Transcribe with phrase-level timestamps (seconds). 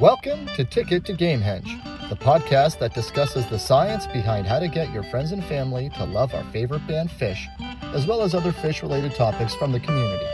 [0.00, 4.92] Welcome to Ticket to Gamehenge, the podcast that discusses the science behind how to get
[4.92, 7.46] your friends and family to love our favorite band Phish,
[7.94, 10.26] as well as other Phish related topics from the community.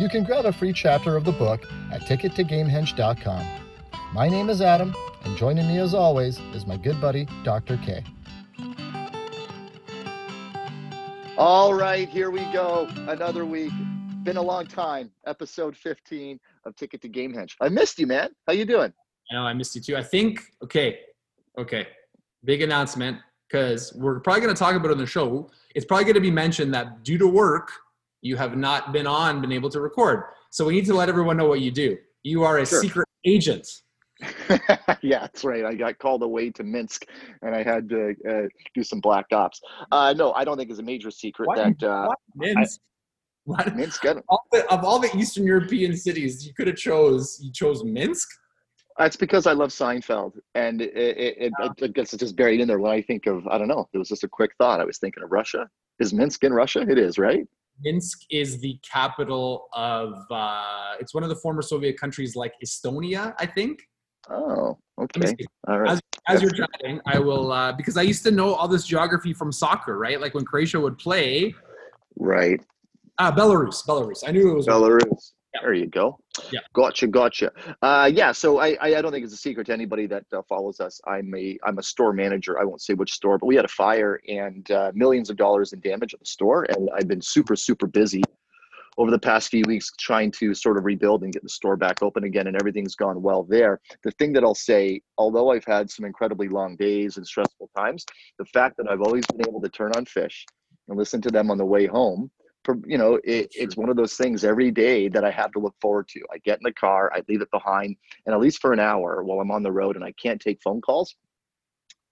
[0.00, 1.62] You can grab a free chapter of the book
[1.92, 3.46] at tickettogamehenge.com.
[4.12, 7.76] My name is Adam, and joining me as always is my good buddy, Dr.
[7.84, 8.02] K.
[11.38, 12.88] All right, here we go.
[13.06, 13.72] Another week.
[14.24, 15.12] Been a long time.
[15.26, 17.56] Episode 15 of Ticket to Gamehenge.
[17.60, 18.30] I missed you, man.
[18.46, 18.92] How you doing?
[19.30, 19.96] I know I missed you too.
[19.96, 21.00] I think okay,
[21.58, 21.86] okay.
[22.44, 23.18] Big announcement
[23.48, 25.50] because we're probably going to talk about it on the show.
[25.74, 27.70] It's probably going to be mentioned that due to work,
[28.22, 30.24] you have not been on, been able to record.
[30.50, 31.96] So we need to let everyone know what you do.
[32.22, 32.80] You are a sure.
[32.80, 33.66] secret agent.
[35.02, 35.64] yeah, that's right.
[35.64, 37.06] I got called away to Minsk,
[37.42, 39.60] and I had to uh, do some black ops.
[39.90, 41.56] Uh, no, I don't think it's a major secret what?
[41.56, 42.08] that uh,
[43.50, 43.76] what?
[43.76, 44.04] Minsk.
[44.28, 47.38] All the, of all the Eastern European cities, you could have chose.
[47.42, 48.28] You chose Minsk.
[48.98, 52.68] That's because I love Seinfeld, and it, it, it, I guess it's just buried in
[52.68, 52.78] there.
[52.78, 54.80] When I think of, I don't know, it was just a quick thought.
[54.80, 55.68] I was thinking of Russia.
[56.00, 56.80] Is Minsk in Russia?
[56.80, 57.46] It is, right?
[57.82, 60.14] Minsk is the capital of.
[60.30, 63.80] Uh, it's one of the former Soviet countries, like Estonia, I think.
[64.28, 65.34] Oh, okay.
[65.66, 65.92] All right.
[65.92, 69.32] As, as you're chatting, I will uh, because I used to know all this geography
[69.32, 70.20] from soccer, right?
[70.20, 71.54] Like when Croatia would play.
[72.18, 72.60] Right.
[73.22, 74.26] Ah, Belarus, Belarus.
[74.26, 75.32] I knew it was Belarus.
[75.54, 75.60] Yeah.
[75.60, 76.18] There you go.
[76.50, 76.60] Yeah.
[76.72, 77.52] Gotcha, gotcha.
[77.82, 78.32] Uh, yeah.
[78.32, 80.98] So I, I don't think it's a secret to anybody that uh, follows us.
[81.06, 82.58] I'm a I'm a store manager.
[82.58, 85.74] I won't say which store, but we had a fire and uh, millions of dollars
[85.74, 88.22] in damage at the store, and I've been super super busy
[88.96, 92.02] over the past few weeks trying to sort of rebuild and get the store back
[92.02, 93.80] open again, and everything's gone well there.
[94.02, 98.06] The thing that I'll say, although I've had some incredibly long days and stressful times,
[98.38, 100.44] the fact that I've always been able to turn on Phish
[100.88, 102.30] and listen to them on the way home
[102.86, 105.74] you know it, it's one of those things every day that i have to look
[105.80, 106.20] forward to.
[106.32, 109.22] I get in the car i leave it behind and at least for an hour
[109.22, 111.16] while i'm on the road and i can't take phone calls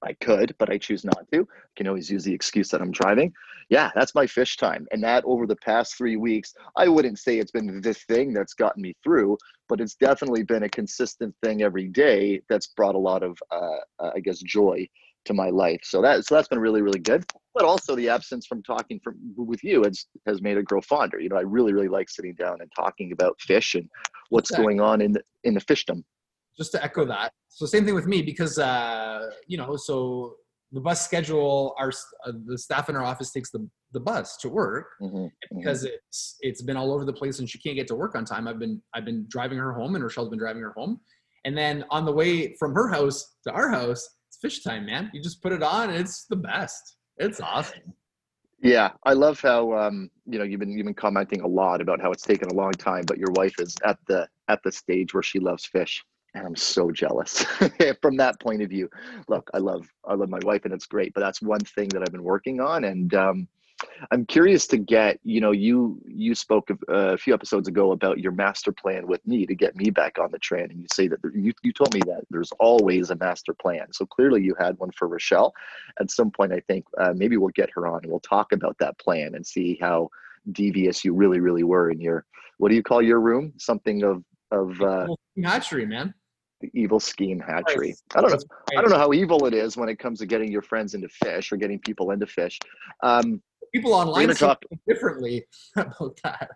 [0.02, 1.42] i could but i choose not to.
[1.42, 3.32] I can always use the excuse that i'm driving.
[3.68, 7.38] Yeah that's my Phish time and that over the past three weeks i wouldn't say
[7.38, 9.36] it's been the thing that's gotten me through
[9.68, 13.78] but it's definitely been a consistent thing every day that's brought a lot of uh,
[13.98, 14.88] uh i guess joy
[15.28, 15.80] to my life.
[15.84, 17.24] So that so that's been really really good.
[17.54, 21.20] But also the absence from talking from with you has has made it grow fonder.
[21.20, 23.88] You know, I really really like sitting down and talking about Phish and
[24.30, 24.64] what's exactly.
[24.64, 26.02] going on in the in the Phishdom.
[26.56, 27.32] Just to echo that.
[27.48, 30.34] So same thing with me because uh, you know so
[30.72, 31.92] the bus schedule our
[32.26, 35.26] uh, the staff in our office takes the the bus to work mm-hmm.
[35.56, 35.94] because mm-hmm.
[35.94, 38.46] it's it's been all over the place and she can't get to work on time
[38.46, 41.00] i've been i've been driving her home and rochelle's been driving her home
[41.46, 44.06] and then on the way from her house to our house
[44.42, 45.10] Phish time, man.
[45.12, 46.96] You just put it on, it's the best.
[47.16, 47.94] It's awesome.
[48.60, 52.00] Yeah, I love how um, you know you've been you've been commenting a lot about
[52.00, 55.14] how it's taken a long time, but your wife is at the at the stage
[55.14, 56.00] where she loves Phish,
[56.34, 57.44] and I'm so jealous
[58.02, 58.88] from that point of view.
[59.28, 62.02] Look, I love I love my wife, and it's great, but that's one thing that
[62.02, 63.48] I've been working on, and um,
[64.10, 67.92] I'm curious to get, you know, you you spoke of, uh, a few episodes ago
[67.92, 70.86] about your master plan with me to get me back on the train, and you
[70.92, 73.92] say that there, you you told me that there's always a master plan.
[73.92, 75.52] So clearly you had one for Rochelle.
[76.00, 78.76] At some point, I think uh, maybe we'll get her on and we'll talk about
[78.78, 80.10] that plan and see how
[80.52, 82.24] devious you really really were in your
[82.56, 83.52] what do you call your room?
[83.58, 85.06] Something of of uh,
[85.42, 86.14] hatchery, man
[86.60, 87.94] the evil scheme hatchery.
[88.14, 88.38] I don't know.
[88.76, 91.08] I don't know how evil it is when it comes to getting your friends into
[91.08, 92.58] Phish or getting people into Phish.
[93.02, 93.40] Um,
[93.72, 95.46] people online talk differently
[95.76, 96.50] about that.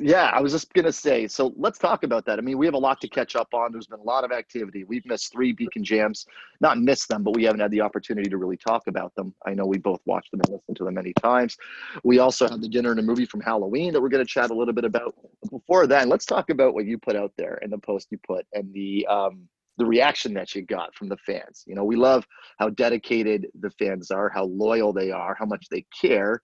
[0.00, 1.28] Yeah, I was just gonna say.
[1.28, 2.40] So let's talk about that.
[2.40, 3.70] I mean, we have a lot to catch up on.
[3.70, 4.82] There's been a lot of activity.
[4.82, 6.26] We've missed three Beacon Jams,
[6.60, 9.32] not missed them, but we haven't had the opportunity to really talk about them.
[9.46, 11.56] I know we both watched them and listened to them many times.
[12.02, 14.54] We also had the dinner and a movie from Halloween that we're gonna chat a
[14.54, 15.14] little bit about.
[15.48, 18.46] before then, let's talk about what you put out there and the post you put
[18.54, 21.64] and the um, the reaction that you got from the fans.
[21.66, 22.26] You know, we love
[22.58, 26.42] how dedicated the fans are, how loyal they are, how much they care.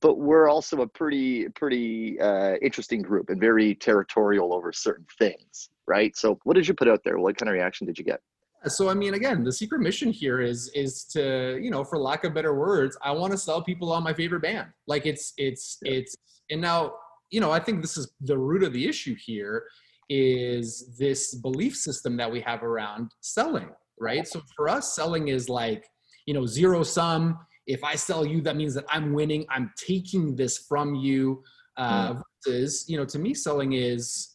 [0.00, 5.70] But we're also a pretty, pretty uh, interesting group and very territorial over certain things,
[5.86, 6.16] right?
[6.16, 7.18] So, what did you put out there?
[7.18, 8.20] What kind of reaction did you get?
[8.66, 12.24] So, I mean, again, the secret mission here is is to, you know, for lack
[12.24, 14.68] of better words, I want to sell people on my favorite band.
[14.88, 15.92] Like it's, it's, yeah.
[15.92, 16.16] it's,
[16.50, 16.94] and now,
[17.30, 19.64] you know, I think this is the root of the issue here
[20.08, 24.26] is this belief system that we have around selling, right?
[24.26, 25.84] So for us, selling is like,
[26.26, 27.38] you know, zero sum.
[27.66, 29.46] If I sell you, that means that I'm winning.
[29.50, 31.42] I'm taking this from you.
[31.76, 32.22] Uh, mm.
[32.44, 34.32] Versus, you know, to me, selling is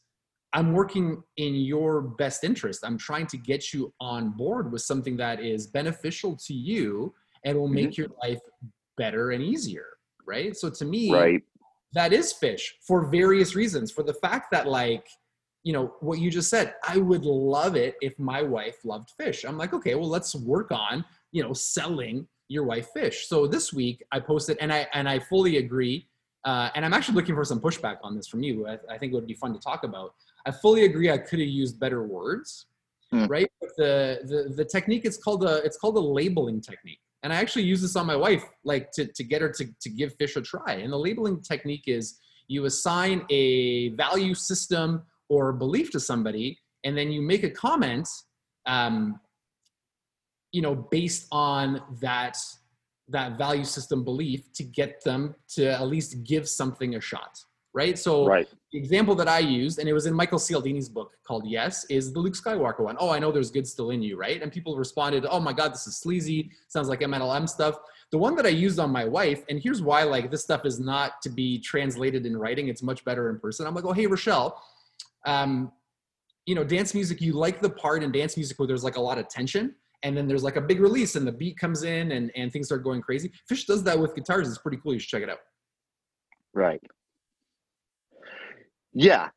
[0.53, 2.83] I'm working in your best interest.
[2.83, 7.57] I'm trying to get you on board with something that is beneficial to you and
[7.57, 8.01] will make mm-hmm.
[8.03, 8.39] your life
[8.97, 9.85] better and easier,
[10.25, 10.55] right?
[10.55, 11.43] So to me, right.
[11.93, 13.91] that is Phish for various reasons.
[13.91, 15.05] For the fact that like
[15.67, 19.39] you know what you just said i would love it if my wife loved Phish.
[19.47, 21.03] I'm like okay well let's work on
[21.35, 23.17] you know selling your wife Phish.
[23.31, 25.97] So this week i posted and i and i fully agree
[26.45, 28.53] uh, and i'm actually looking for some pushback on this from you.
[28.71, 30.09] I, I think it would be fun to talk about.
[30.45, 32.67] I fully agree i could have used better words
[33.11, 33.25] Hmm.
[33.27, 33.49] right?
[33.61, 36.99] But the, the the technique it's called a it's called a labeling technique.
[37.23, 39.89] And i actually use this on my wife like to, to get her to, to
[39.89, 40.73] give Phish a try.
[40.83, 46.97] And the labeling technique is you assign a value system or belief to somebody and
[46.97, 48.07] then you make a comment
[48.65, 49.19] um,
[50.51, 52.37] you know based on that
[53.09, 57.39] that value system belief to get them to at least give something a shot
[57.77, 57.97] right?
[57.99, 58.49] So Right.
[58.71, 62.11] the example that i used and it was in michael cialdini's book called yes is
[62.11, 62.97] the luke skywalker one.
[62.99, 64.41] Oh, i know there's good still in you right?
[64.41, 66.51] And people responded oh my god this is sleazy.
[66.67, 67.75] Sounds like mlm stuff.
[68.11, 70.79] The one that i used on my wife and here's why like this stuff is
[70.79, 72.67] not to be translated in writing.
[72.67, 73.67] It's much better in person.
[73.67, 74.61] I'm like oh hey rochelle
[75.25, 75.71] um,
[76.45, 79.01] you know dance music you like the part in dance music where there's like a
[79.01, 82.11] lot of tension and then there's like a big release and the beat comes in
[82.13, 84.99] and, and things start going crazy Phish does that with guitars it's pretty cool you
[84.99, 85.39] should check it out
[86.57, 86.81] Right.
[88.93, 89.29] Yeah.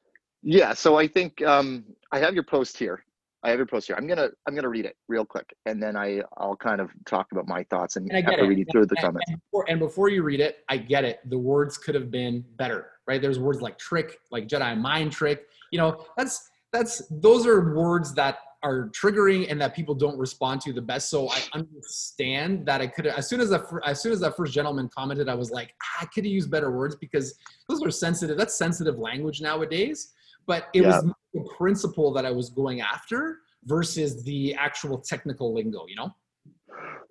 [0.42, 0.72] Yeah.
[0.72, 3.04] So I think um, I have your post here.
[3.42, 3.96] I have your post here.
[3.96, 7.26] I'm gonna I'm gonna read it real quick, and then I I'll kind of talk
[7.32, 8.48] about my thoughts and, And after it.
[8.48, 9.30] reading through the and, comments.
[9.30, 12.44] and before, and before you read it i get it the words could have been
[12.56, 17.46] better right there's words like trick like jedi mind trick you know that's that's those
[17.46, 21.08] are words that are triggering and that people don't respond to the best.
[21.08, 24.52] So i understand that i could as soon as fir- as soon as that first
[24.52, 27.34] gentleman commented i was like ah, i could have used better words because
[27.68, 30.12] those are sensitive that's sensitive language nowadays.
[30.46, 35.86] But it was the principle that i was going after versus the actual technical lingo
[35.86, 36.14] you know?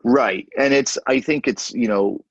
[0.03, 0.47] Right.
[0.57, 2.23] And it's, I think it's, you know,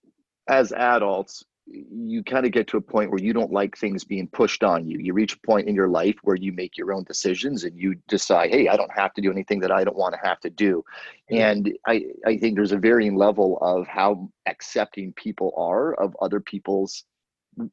[0.48, 4.28] as adults, you kind of get to a point where you don't like things being
[4.28, 4.98] pushed on you.
[4.98, 7.94] You reach a point in your life where you make your own decisions and you
[8.08, 10.50] decide, hey, I don't have to do anything that I don't want to have to
[10.50, 10.84] do.
[11.30, 16.40] And I, I think there's a varying level of how accepting people are of other
[16.40, 17.04] people's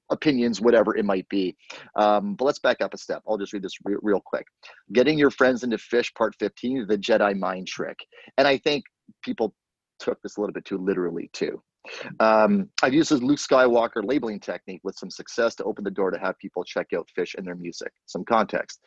[0.10, 1.56] opinions, whatever it might be.
[1.96, 3.22] Um, but let's back up a step.
[3.28, 4.48] I'll just read this re- real quick.
[4.94, 7.98] Getting your friends into Phish, part 15, the Jedi mind trick.
[8.38, 8.84] And I think
[9.24, 9.54] people
[10.00, 11.62] took this a little bit too literally too.
[12.20, 16.12] Um, I've used this Luke Skywalker labeling technique with some success to open the door
[16.12, 17.92] to have people check out Phish and their music.
[18.06, 18.80] Some context.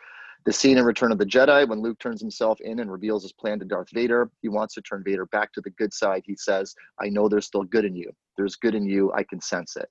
[0.47, 3.33] The scene in Return of the Jedi, when Luke turns himself in and reveals his
[3.33, 6.23] plan to Darth Vader, he wants to turn Vader back to the good side.
[6.25, 8.11] He says, I know there's still good in you.
[8.37, 9.13] There's good in you.
[9.15, 9.89] I can sense it.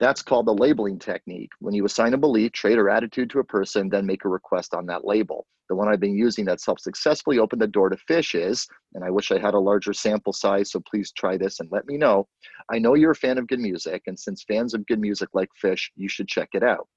[0.00, 1.50] That's called the labeling technique.
[1.60, 4.74] When you assign a belief, trait, or attitude to a person, then make a request
[4.74, 5.46] on that label.
[5.68, 9.04] The one I've been using that's helped successfully open the door to Phish is, and
[9.04, 11.96] I wish I had a larger sample size, so please try this and let me
[11.96, 12.28] know.
[12.70, 15.48] I know you're a fan of good music, and since fans of good music like
[15.62, 16.88] Phish, you should check it out.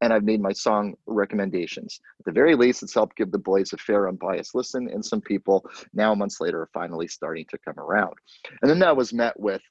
[0.00, 2.00] And I've made my song recommendations.
[2.18, 5.20] At the very least, it's helped give the boys a fair, unbiased listen, and some
[5.20, 8.14] people now, months later, are finally starting to come around.
[8.62, 9.62] And then that was met with,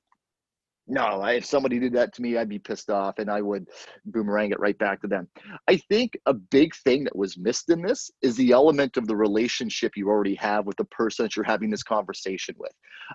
[0.88, 3.68] no, if somebody did that to me, I'd be pissed off and I would
[4.06, 5.28] boomerang it right back to them.
[5.70, 9.16] I think a big thing that was missed in this is the element of the
[9.16, 12.74] relationship you already have with the person that you're having this conversation with.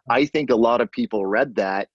[0.09, 1.88] I think a lot of people read that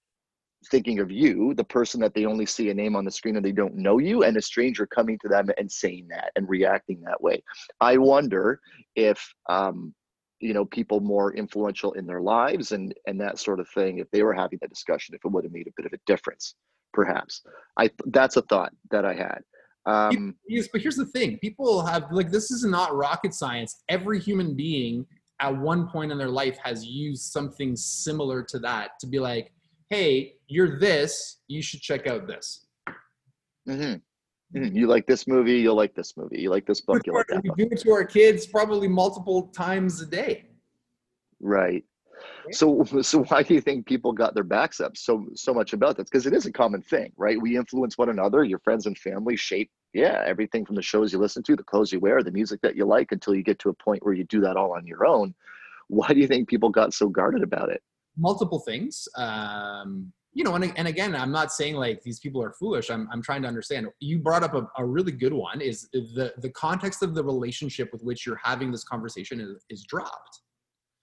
[0.69, 3.45] thinking of you, the person that they only see a name on the screen and
[3.45, 7.01] they don't know you, and a stranger coming to them and saying that and reacting
[7.01, 7.43] that way.
[7.81, 8.59] I wonder
[8.95, 9.93] if um,
[10.43, 14.09] you know people more influential in their lives and and that sort of thing if
[14.11, 16.55] they were having that discussion if it would have made a bit of a difference
[16.93, 17.41] perhaps
[17.79, 19.39] i that's a thought that i had
[19.85, 23.83] um Yes, but here's the thing: people have like this is not rocket science.
[23.89, 25.05] Every human being
[25.39, 29.51] at one point in their life has used something similar to that to be like,
[29.89, 31.39] "Hey, you're this.
[31.47, 32.65] You should check out this."
[33.67, 34.01] mhm, mhm.
[34.53, 36.39] You like this movie you'll like this movie.
[36.39, 39.47] You like this book you like that we do it to our kids probably multiple
[39.47, 40.45] times a day.
[41.39, 41.83] right.
[42.51, 45.97] So so why do you think people got their backs up so so much about
[45.97, 46.09] this?
[46.09, 47.41] Because it is a common thing right?
[47.41, 51.19] We influence one another your friends and family shape yeah everything from the shows you
[51.19, 53.69] listen to the clothes you wear the music that you like until you get to
[53.69, 55.33] a point where you do that all on your own.
[55.87, 57.81] Why do you think people got so guarded about it?
[58.17, 59.07] Multiple things.
[59.17, 62.89] Um, you know, and, and again, I'm not saying like these people are foolish.
[62.89, 63.87] I'm, I'm trying to understand.
[63.99, 67.91] You brought up a, a really good one is the, the context of the relationship
[67.93, 70.39] with which you're having this conversation is, is dropped,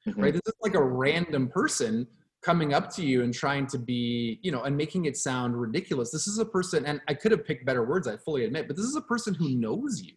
[0.08, 0.22] Mhm.
[0.22, 0.32] right?
[0.32, 2.06] This is like a random person
[2.42, 6.10] coming up to you and trying to be, you know, and making it sound ridiculous.
[6.10, 8.76] This is a person, and I could have picked better words, I fully admit, but
[8.76, 10.14] this is a person who knows you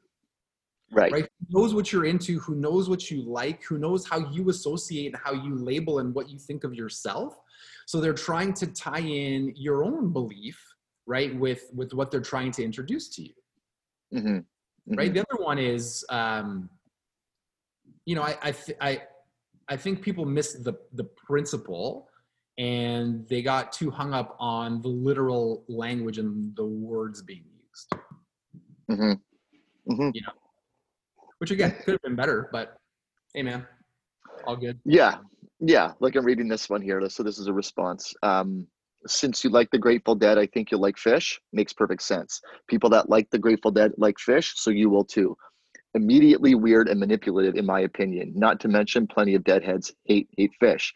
[0.91, 4.20] right right who knows what you're into who knows what you like who knows how
[4.29, 7.36] you associate and how you label and what you think of yourself
[7.86, 10.60] so they're trying to tie in your own belief
[11.06, 13.34] right with with what they're trying to introduce to you
[14.12, 14.40] hmm
[14.88, 15.12] right?
[15.12, 15.13] Mhm.
[15.13, 16.70] The other one is, um,
[18.06, 19.02] you know, I I, th- I
[19.70, 22.10] I think people miss the the principle,
[22.58, 27.94] and they got too hung up on the literal language and the words being used,
[28.92, 29.13] Mm-hmm.
[29.92, 30.10] Mm-hmm.
[30.13, 30.34] You know,
[31.40, 32.50] which again could have been better.
[32.52, 32.78] But
[33.34, 33.66] hey, man,
[34.46, 34.80] all good.
[34.84, 35.20] Yeah,
[35.65, 35.93] yeah.
[36.00, 37.08] Like I'm reading this one here.
[37.10, 38.13] So this is a response.
[38.22, 38.67] Um,
[39.08, 41.38] since you like the Grateful Dead, I think you'll like Phish.
[41.51, 42.41] Makes perfect sense.
[42.67, 45.36] People that like the Grateful Dead like Phish, so you will too.
[45.93, 48.34] Immediately weird and manipulative, in my opinion.
[48.36, 50.91] Not to mention, plenty of deadheads hate hate Phish.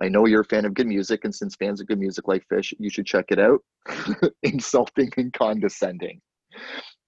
[0.00, 2.46] I know you're a fan of good music, and since fans of good music like
[2.50, 3.60] Phish, you should check it out.
[4.42, 6.20] Insulting and condescending.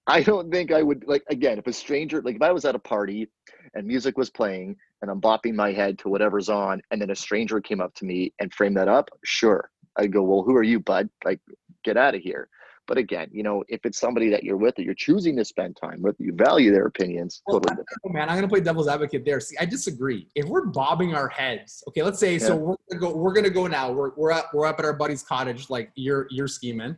[0.07, 2.75] I don't think I would like again if a stranger like if I was at
[2.75, 3.27] a party
[3.73, 4.75] and music was playing
[5.05, 8.05] and I'm bopping my head to whatever's on, and then a stranger came up to
[8.05, 9.69] me and framed that up, sure.
[9.97, 11.09] I'd go, well, who are you, bud?
[11.23, 11.39] Like,
[11.83, 12.49] get out of here.
[12.87, 15.77] But again, you know, if it's somebody that you're with that you're choosing to spend
[15.79, 19.25] time with, you value their opinions, Well, totally know, man, I'm gonna play devil's advocate
[19.25, 19.39] there.
[19.39, 20.27] See, I disagree.
[20.33, 23.15] If we're bobbing our heads, okay, let's say so we're gonna go.
[23.15, 23.91] We're gonna go now.
[23.91, 26.95] We're we're up we're up at our buddy's cottage, like you're you're scheming.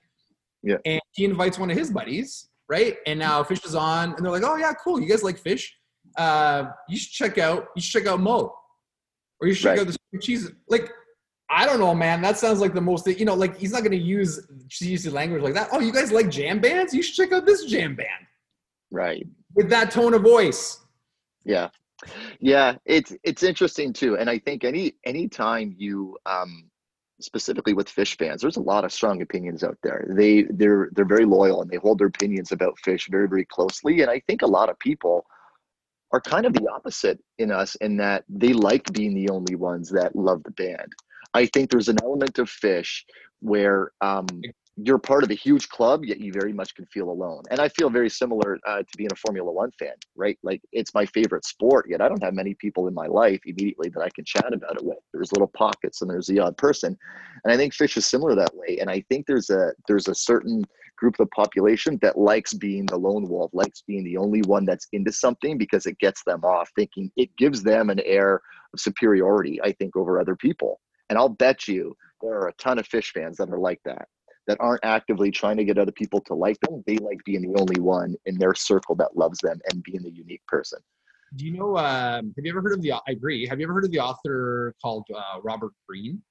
[0.61, 0.77] Yeah.
[0.85, 2.97] And he invites one of his buddies, right?
[3.05, 4.99] And now Phish is on, and they're like, "Oh yeah, cool.
[4.99, 5.69] You guys like Phish?
[6.17, 7.67] Uh, you should check out.
[7.75, 8.53] You should check out Mo,
[9.39, 9.87] or you should check Right.
[9.87, 10.91] out the cheese." Like,
[11.49, 12.21] I don't know, man.
[12.21, 13.07] That sounds like the most.
[13.07, 15.69] You know, like he's not gonna use cheesy language like that.
[15.71, 16.93] Oh, you guys like jam bands?
[16.93, 18.25] You should check out this jam band
[18.91, 19.25] Right.
[19.55, 20.79] with that tone of voice.
[21.45, 21.69] Yeah.
[22.39, 22.77] Yeah.
[22.85, 24.17] It's it's interesting too.
[24.17, 26.69] And I think any anytime you um
[27.19, 30.05] specifically with Phish fans, there's a lot of strong opinions out there.
[30.09, 34.01] They they're they're very loyal and they hold their opinions about Phish very, very closely.
[34.01, 35.25] And I think a lot of people
[36.11, 39.89] are kind of the opposite in us in that they like being the only ones
[39.89, 40.93] that love the band.
[41.33, 43.03] I think there's an element of Phish
[43.41, 44.27] where um,
[44.77, 47.41] you're part of a huge club, yet you very much can feel alone.
[47.49, 50.37] And I feel very similar uh, to being a Formula One fan, right?
[50.43, 53.89] Like it's my favorite sport, yet I don't have many people in my life immediately
[53.89, 54.99] that I can chat about it with.
[55.13, 56.95] There's little pockets and there's the odd person.
[57.43, 58.77] And I think Phish is similar that way.
[58.79, 60.63] And I think there's a there's a certain
[60.95, 64.65] group of the population that likes being the lone wolf, likes being the only one
[64.65, 68.41] that's into something because it gets them off thinking it gives them an air
[68.73, 70.79] of superiority, I think, over other people.
[71.09, 74.07] And I'll bet you there are a ton of Phish fans that are like that,
[74.47, 76.83] that aren't actively trying to get other people to like them.
[76.87, 80.11] They like being the only one in their circle that loves them and being the
[80.11, 80.79] unique person.
[81.35, 81.77] Do you know?
[81.77, 82.93] Um, have you ever heard of the?
[82.93, 83.45] I agree.
[83.47, 86.21] Have you ever heard of the author called uh, Robert Greene?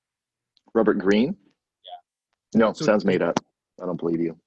[0.74, 1.36] Robert Green?
[2.54, 2.58] Yeah.
[2.58, 3.38] No, So- sounds made up.
[3.80, 4.38] I don't believe you.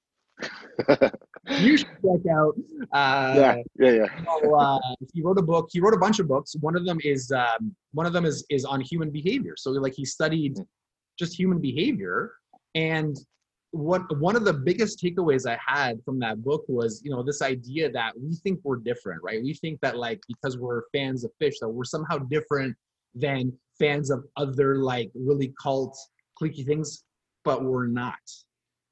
[1.48, 2.54] You should check out.
[2.92, 4.24] Uh, yeah, yeah, yeah.
[4.24, 4.78] so, uh,
[5.12, 5.68] he wrote a book.
[5.72, 6.54] He wrote a bunch of books.
[6.60, 9.54] One of them is um, one of them is is on human behavior.
[9.56, 10.58] So like he studied
[11.18, 12.32] just human behavior,
[12.74, 13.16] and
[13.72, 17.40] what one of the biggest takeaways I had from that book was you know this
[17.42, 19.42] idea that we think we're different, right?
[19.42, 22.76] We think that like because we're fans of Phish that we're somehow different
[23.14, 25.96] than fans of other like really cult
[26.40, 27.04] cliquey things,
[27.44, 28.18] but we're not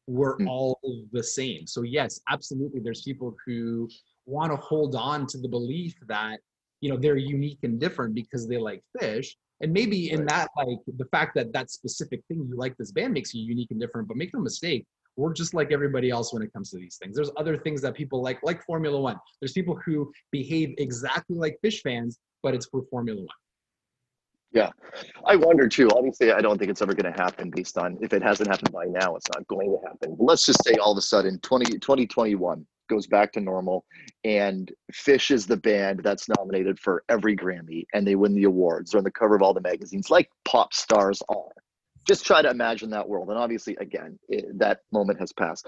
[0.06, 0.48] we're Mm.
[0.48, 0.80] all
[1.12, 1.66] the same.
[1.66, 2.80] So yes, absolutely.
[2.80, 3.88] There's people who
[4.24, 6.40] want to hold on to the belief that
[6.80, 9.28] you know they're unique and different because they like Phish,
[9.60, 13.12] and maybe in that like the fact that that specific thing you like this band
[13.12, 14.08] makes you unique and different.
[14.08, 14.86] But make no mistake,
[15.16, 17.16] we're just like everybody else when it comes to these things.
[17.16, 19.16] There's other things that people like, like Formula One.
[19.40, 23.28] There's people who behave exactly like Phish fans, but it's for Formula One.
[24.52, 24.70] Yeah.
[25.26, 25.88] I wonder too.
[25.90, 28.72] Obviously, I don't think it's ever going to happen based on if it hasn't happened
[28.72, 30.14] by now, it's not going to happen.
[30.16, 33.84] But let's just say all of a sudden 20, 2021 goes back to normal
[34.24, 38.90] and Phish is the band that's nominated for every Grammy and they win the awards.
[38.90, 41.52] They're on the cover of all the magazines like pop stars are.
[42.06, 43.28] Just try to imagine that world.
[43.28, 45.66] And obviously, again, it, that moment has passed.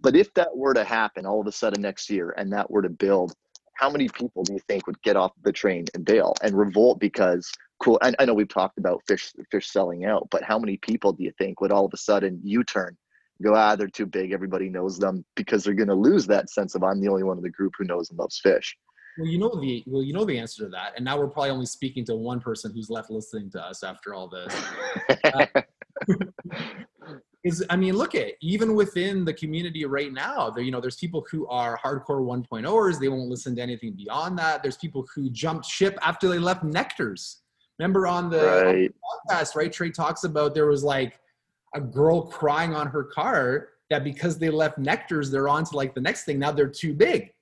[0.00, 2.82] But if that were to happen all of a sudden next year and that were
[2.82, 3.32] to build,
[3.78, 6.98] how many people do you think would get off the train and bail and revolt
[6.98, 7.50] because
[7.80, 11.12] cool I, I know we've talked about Phish Phish selling out but how many people
[11.12, 12.96] do you think would all of a sudden u-turn
[13.42, 16.74] go ah they're too big everybody knows them because they're going to lose that sense
[16.74, 18.74] of i'm the only one in the group who knows and loves Phish
[19.18, 21.50] Well, you know the well, you know the answer to that, and now we're probably
[21.50, 24.54] only speaking to one person who's left listening to us after all this.
[27.44, 30.96] is I mean, look at even within the community right now, there you know, there's
[30.96, 32.98] people who are hardcore 1.0ers.
[32.98, 34.62] They won't listen to anything beyond that.
[34.62, 37.42] There's people who jumped ship after they left Nectar's.
[37.78, 38.90] Remember on the, on the
[39.30, 39.72] podcast, right?
[39.72, 41.20] Trey talks about there was like
[41.74, 45.94] a girl crying on her car that because they left Nectar's, they're on to like
[45.94, 46.38] the next thing.
[46.38, 47.32] Now they're too big,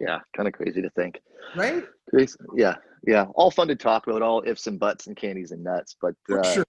[0.00, 1.20] yeah kind of crazy to think
[1.56, 1.84] right?
[2.10, 2.36] Crazy.
[2.56, 5.96] yeah yeah all fun to talk about all ifs and buts and candies and nuts
[6.00, 6.66] but uh, sure,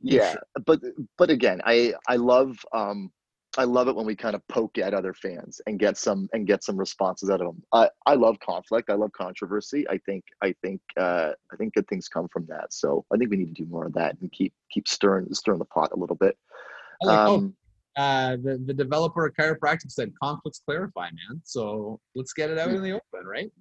[0.00, 0.42] yeah sure.
[0.66, 0.80] but
[1.18, 3.10] but again i i love um
[3.58, 6.46] I love it when we kind of poke at other fans and get some and
[6.46, 7.62] get some responses out of them.
[7.72, 8.88] I I love conflict.
[8.88, 9.86] I love controversy.
[9.88, 12.72] I think I think uh, I think good things come from that.
[12.72, 15.58] So I think we need to do more of that and keep keep stirring stirring
[15.58, 16.38] the pot a little bit.
[17.02, 17.54] Like, um,
[17.98, 21.42] oh, uh, the the developer of chiropractic said conflicts clarify, man.
[21.44, 23.52] So let's get it out in the open, right?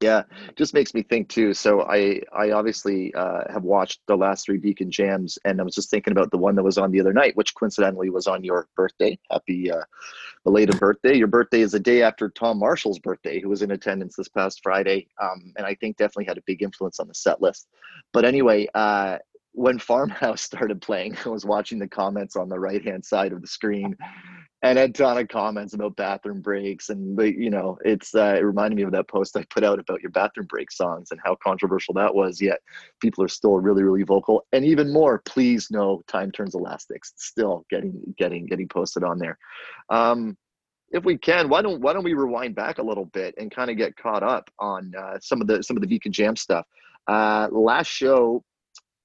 [0.00, 0.22] Yeah,
[0.56, 1.54] just makes me think too.
[1.54, 5.74] So I I obviously uh, have watched the last three Beacon Jams, and I was
[5.74, 8.44] just thinking about the one that was on the other night, which coincidentally was on
[8.44, 9.18] your birthday.
[9.30, 9.82] Happy uh,
[10.44, 11.16] belated birthday!
[11.16, 14.60] Your birthday is the day after Tom Marshall's birthday, who was in attendance this past
[14.62, 17.68] Friday, um, and I think definitely had a big influence on the set list.
[18.12, 19.18] But anyway, uh,
[19.52, 23.40] when Farmhouse started playing, I was watching the comments on the right hand side of
[23.40, 23.96] the screen,
[24.62, 28.76] and had ton of comments about bathroom breaks and you know it's uh, it reminded
[28.76, 31.92] me of that post i put out about your bathroom break songs and how controversial
[31.92, 32.60] that was yet
[33.00, 34.44] people are still really really vocal.
[34.52, 39.38] And even more please no time turns elastics still getting getting getting posted on there.
[39.90, 40.36] Um,
[40.90, 43.70] if we can why don't why don't we rewind back a little bit and kind
[43.70, 46.66] of get caught up on uh, some of the some of the Beacon Jam stuff?
[47.08, 48.44] Uh, last show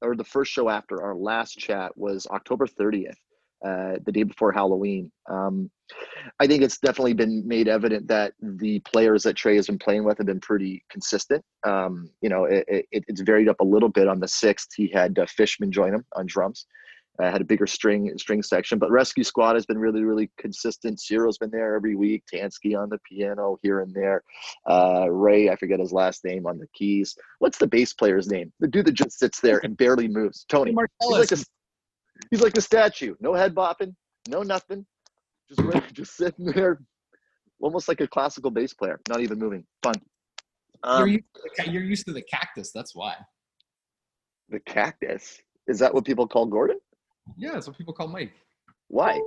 [0.01, 3.16] or the first show after our last chat was october 30th
[3.66, 5.12] uh, the day before Halloween.
[5.30, 5.72] Um,
[6.39, 10.04] I think it's definitely been made evident that the players that Trey has been playing
[10.04, 11.44] with have been pretty consistent.
[11.66, 14.08] Um, you know, it, it, it's varied up a little bit.
[14.08, 16.68] On the sixth, he had uh, Fishman join him on drums.
[17.19, 21.00] Uh, had a bigger string string section, but Rescue Squad has been really really consistent.
[21.00, 22.24] Ciro's been there every week.
[22.31, 24.24] Tansky on the piano here and there.
[24.69, 27.15] Uh, Ray, I forget his last name on the keys.
[27.39, 28.51] What's the bass player's name?
[28.59, 30.45] The dude that just sits there and barely moves.
[30.47, 30.75] Tony.
[31.01, 31.38] He's like a,
[32.29, 33.15] he's like a statue.
[33.19, 33.95] No head bopping,
[34.27, 34.86] no nothing.
[35.50, 35.62] Just
[35.93, 36.79] just sitting there,
[37.59, 39.65] almost like a classical bass player, not even moving.
[39.81, 39.95] Fun.
[40.83, 42.71] Um, you're, used the, you're used to the cactus.
[42.71, 43.15] That's why.
[44.50, 46.79] The cactus is that what people call Gordon?
[47.36, 48.34] Yeah, that's what people call Mike.
[48.88, 49.19] Why?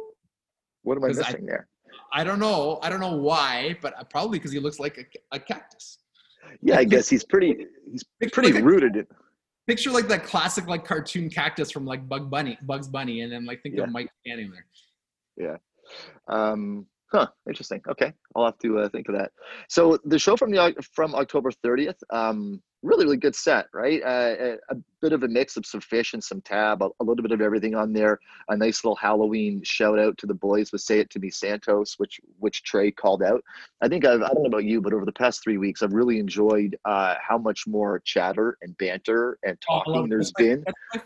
[0.83, 1.69] What am I missing I, there?
[2.12, 2.78] I don't know.
[2.83, 5.99] I don't know why, but uh, probably because he looks like a, a cactus.
[6.63, 7.67] Yeah, I guess he's pretty.
[7.91, 9.06] He's pretty like rooted in
[9.71, 13.45] picture like that classic like cartoon cactus from like Bug Bunny, Bugs Bunny, and then
[13.45, 13.84] like think yeah.
[13.84, 14.67] of Mike standing there.
[15.36, 15.56] Yeah.
[16.26, 17.28] Um, huh.
[17.49, 17.80] Interesting.
[17.89, 19.30] Okay, I'll have to uh, think of that.
[19.69, 22.00] So the show from the from October 30th.
[22.13, 24.02] Um, really really good set right?
[24.02, 24.34] Uh,
[24.71, 27.23] a, a, bit of a mix of some Phish and some tab a, a, little
[27.23, 28.19] bit of everything on there.
[28.49, 31.95] A nice little halloween shout out to the boys with say it to me santos
[31.99, 33.43] which which trey called out.
[33.80, 35.93] I think I've, i don't know about you but over the past three weeks i've
[35.93, 40.49] really enjoyed uh, how much more chatter and banter and oh, talking oh, there's that's
[40.49, 40.64] been.
[40.66, 41.02] that's, my,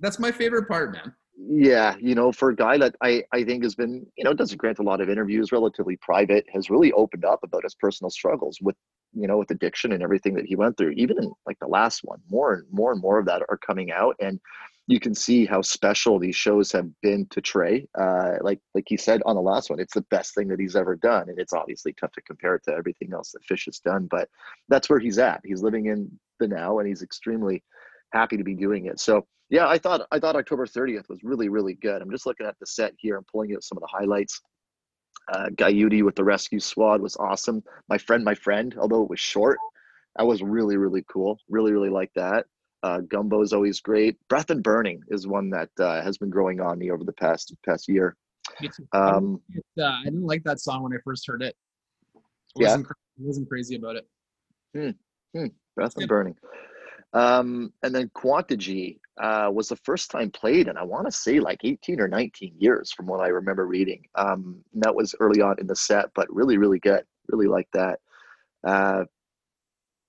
[0.00, 1.14] that's my favorite part man.
[1.36, 4.58] Yeah, you know, for a guy that I, I think has been, you know, doesn't
[4.58, 8.58] grant a lot of interviews, relatively private, has really opened up about his personal struggles
[8.60, 8.76] with
[9.14, 12.00] you know with addiction and everything that he went through even in like the last
[12.04, 14.40] one more and more and more of that are coming out and
[14.88, 17.86] you can see how special these shows have been to Trey.
[17.98, 20.76] Uh, like like he said on the last one, it's the best thing that he's
[20.76, 23.78] ever done, and it's obviously tough to compare it to everything else that Phish has
[23.78, 24.08] done.
[24.10, 24.28] But
[24.68, 25.40] that's where he's at.
[25.44, 27.62] He's living in the now, and he's extremely
[28.12, 28.98] happy to be doing it.
[28.98, 32.02] So yeah, I thought I thought October 30th was really really good.
[32.02, 34.40] I'm just looking at the set here and pulling out some of the highlights.
[35.30, 37.62] Uh, Guyute with the rescue squad was awesome.
[37.88, 39.58] My friend, my friend, although it was short,
[40.16, 41.38] that was really, really cool.
[41.48, 42.46] Really, really like that.
[42.82, 44.16] Uh, Gumbo is always great.
[44.28, 47.54] Breath and Burning is one that uh, has been growing on me over the past
[47.64, 48.16] past year.
[48.92, 49.40] Um,
[49.78, 51.54] uh, I didn't like that song when I first heard it.
[52.16, 52.18] I
[52.56, 54.08] wasn't, yeah, wasn't crazy about it.
[54.74, 54.90] Hmm.
[55.38, 55.46] Hmm.
[55.76, 56.36] Breath and Burning.
[57.14, 61.40] Um, and then Quantegy uh, was the first time played, and I want to say
[61.40, 64.04] like 18 or 19 years from what I remember reading.
[64.14, 67.04] Um, that was early on in the set, but really, really good.
[67.28, 68.00] Really like that.
[68.66, 69.04] Uh,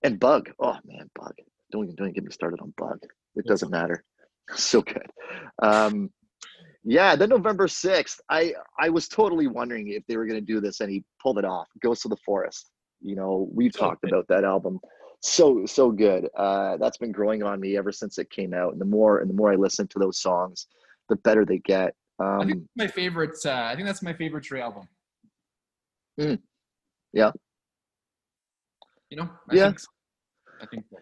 [0.04, 1.34] and Bug, oh man, Bug.
[1.72, 3.00] Don't even don't even get me started on Bug.
[3.36, 4.04] It doesn't matter.
[4.56, 5.10] So good.
[5.62, 6.10] Um,
[6.84, 10.60] yeah, then November 6th, I I was totally wondering if they were going to do
[10.60, 11.70] this, and he pulled it off.
[11.82, 12.70] Ghost of the Forest.
[13.00, 14.82] You know, we've talked about that album
[15.24, 16.30] so so good.
[16.36, 18.74] Uh, that's been growing on me ever since it came out.
[18.74, 20.68] And the more and the more I listen to those songs,
[21.10, 21.96] the better they get.
[22.20, 23.38] Um, I think my favorite.
[23.46, 24.88] Uh, I think that's my favorite Trey album.
[26.20, 26.40] Mm,
[27.14, 27.32] yeah.
[29.10, 29.30] You know.
[29.50, 29.68] I yeah.
[29.68, 29.88] Think so.
[30.62, 30.86] I think.
[30.92, 30.98] So.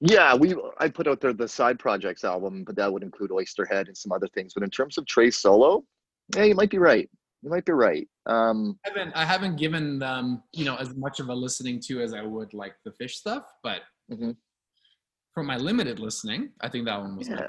[0.00, 3.88] Yeah, we I put out there the side projects album, but that would include Oysterhead
[3.88, 4.54] and some other things.
[4.54, 5.84] But in terms of Trey solo,
[6.36, 7.10] yeah, you might be right
[7.42, 8.08] you might be right.
[8.26, 12.00] Um, I haven't I haven't given them you know as much of a listening to
[12.00, 14.32] as I would like the Phish stuff, but mm-hmm.
[15.32, 17.48] from my limited listening, I think that one was yeah.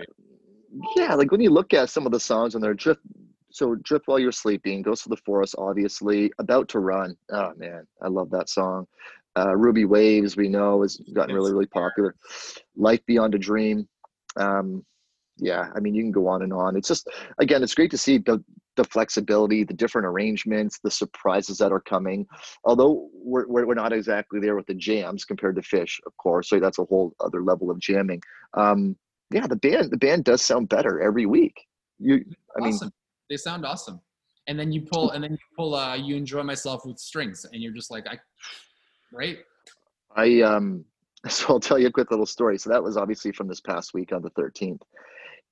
[0.96, 3.02] Yeah, like when you look at some of the songs on there, drift.
[3.52, 6.32] So drift while you're sleeping, Ghosts of the Forest, obviously.
[6.38, 7.18] About to run.
[7.32, 8.86] Oh man, I love that song.
[9.36, 12.16] Uh, Ruby Waves, we know, has gotten really really popular.
[12.76, 13.90] Life Beyond a Dream.
[14.36, 14.86] Um,
[15.40, 16.76] yeah, I mean, you can go on and on.
[16.76, 17.08] It's just,
[17.40, 18.44] again, it's great to see the
[18.80, 22.26] the flexibility, the different arrangements, the surprises that are coming.
[22.64, 26.62] Although we're, we're not exactly there with the jams compared to Phish, of course, so
[26.62, 28.22] that's a whole other level of jamming.
[28.54, 28.96] Um,
[29.32, 31.56] yeah, the band the band does sound better every week.
[32.00, 32.24] You,
[32.58, 32.86] I awesome.
[32.86, 32.92] mean,
[33.30, 34.00] they sound awesome.
[34.48, 37.62] And then you pull, and then you pull, uh, you enjoy myself with strings, and
[37.62, 38.18] you're just like, I,
[39.12, 39.40] right?
[40.16, 40.86] I um,
[41.28, 42.58] so I'll tell you a quick little story.
[42.58, 44.82] So that was obviously from this past week on the 13th.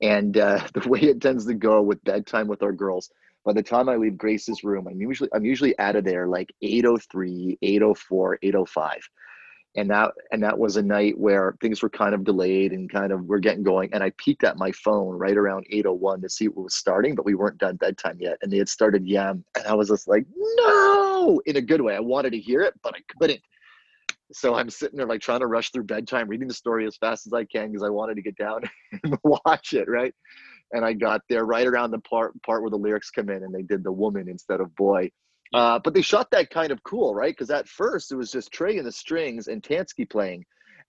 [0.02, 3.10] And uh, the way it tends to go with bedtime with our girls,
[3.46, 6.54] by the time I leave Grace's room, I'm usually I'm usually out of there like
[6.62, 9.10] 803, 804, 805.
[9.76, 13.14] And that and that was a night where things were kind of delayed and kind
[13.14, 13.94] of we're getting going.
[13.94, 17.26] And I peeked at my phone right around 801 to see what was starting, but
[17.26, 18.38] we weren't done bedtime yet.
[18.42, 19.46] And they had started YEM.
[19.56, 21.96] And I was just like, no, in a good way.
[21.96, 23.42] I wanted to hear it, but I couldn't
[24.32, 27.28] so I'm sitting there like trying to rush through bedtime, reading the story as fast
[27.28, 28.62] as I can because I wanted to get down
[29.04, 30.13] and watch it, right?
[30.74, 33.54] And I got there right around the part part where the lyrics come in, and
[33.54, 35.10] they did the woman instead of boy.
[35.54, 37.32] Uh, but they shot that kind of cool, right?
[37.32, 40.44] Because at first it was just Trey and the strings and Tansky playing,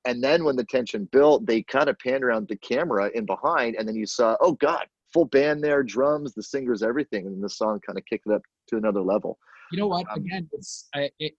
[0.05, 3.77] and then when the tension built, they kind of panned around the camera in behind,
[3.77, 7.48] and then you saw, oh God, full band there, drums, the singers, everything, and the
[7.48, 9.38] song kind of kicked it up to another level.
[9.70, 10.07] You know what?
[10.11, 11.35] Um, Again, it's I, it,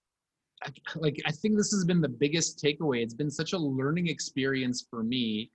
[0.96, 3.02] like I think this has been the biggest takeaway.
[3.02, 5.52] It's been such a learning experience for me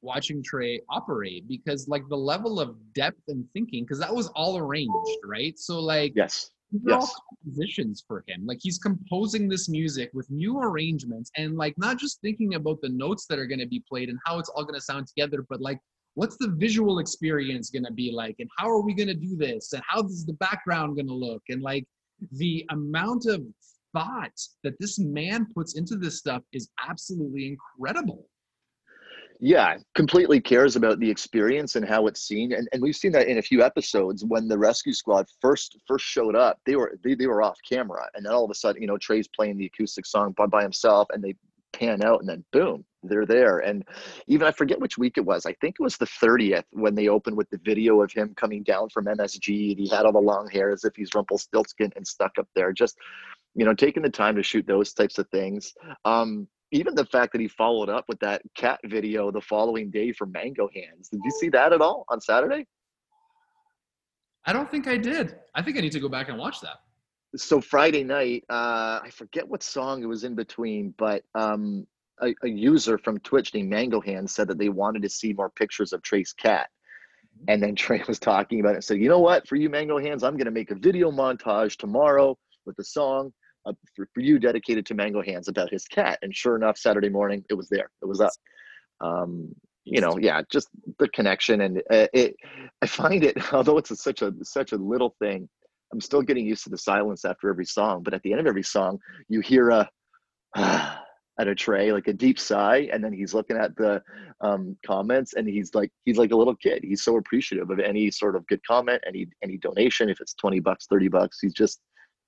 [0.00, 4.56] watching Trey operate because like the level of depth and thinking because that was all
[4.58, 5.58] arranged, right?
[5.58, 6.50] So like yes.
[6.86, 7.14] Yes.
[7.30, 8.44] compositions for him.
[8.44, 12.90] Like he's composing this music with new arrangements and like not just thinking about the
[12.90, 15.46] notes that are going to be played and how it's all going to sound together,
[15.48, 15.78] but like
[16.14, 19.36] what's the visual experience going to be like and how are we going to do
[19.36, 21.86] this and how is the background going to look and like
[22.32, 23.42] the amount of
[23.92, 24.32] thought
[24.64, 28.28] that this man puts into this stuff is absolutely incredible.
[29.40, 33.28] Yeah, completely cares about the experience and how it's seen, and, and we've seen that
[33.28, 36.58] in a few episodes when the rescue squad first first showed up.
[36.66, 38.98] They were they, they were off camera, and then all of a sudden, you know,
[38.98, 41.36] Trey's playing the acoustic song by, by himself, and they
[41.72, 43.60] pan out, and then boom, they're there.
[43.60, 43.84] And
[44.26, 45.46] even I forget which week it was.
[45.46, 48.64] I think it was the 30th when they opened with the video of him coming
[48.64, 52.06] down from MSG, and he had all the long hair as if he's Rumpelstiltskin and
[52.06, 52.72] stuck up there.
[52.72, 52.96] Just
[53.54, 55.74] you know, taking the time to shoot those types of things.
[56.04, 60.12] Um, even the fact that he followed up with that cat video the following day
[60.12, 61.08] for Mango Hands.
[61.08, 62.66] Did you see that at all on Saturday?
[64.44, 65.36] I don't think I did.
[65.54, 66.76] I think I need to go back and watch that.
[67.36, 71.86] So Friday night, uh, I forget what song it was in between, but um,
[72.22, 75.50] a, a, user from Twitch named Mango Hands said that they wanted to see more
[75.50, 76.70] pictures of Trey's cat.
[77.46, 79.98] And then Trey was talking about it and said, you know what, for you Mango
[79.98, 83.32] Hands, I'm going to make a video montage tomorrow with the song
[83.66, 86.18] uh, for, for, you dedicated to Mango Hands about his cat.
[86.22, 87.90] And sure enough, Saturday morning it was there.
[88.00, 88.30] It was up.
[89.00, 89.52] Um,
[89.84, 92.36] you know, yeah, just the connection and uh, it.
[92.82, 95.48] I find it, although it's a, such a such a little thing,
[95.92, 98.02] I'm still getting used to the silence after every song.
[98.02, 99.90] But at the end of every song, you hear a.
[101.38, 104.02] at a Trey, like a deep sigh, and then he's looking at the
[104.40, 106.82] um, comments, and he's like, he's like a little kid.
[106.82, 110.58] He's so appreciative of any sort of good comment, any any donation, if it's twenty
[110.58, 111.38] bucks, thirty bucks.
[111.40, 111.80] He's just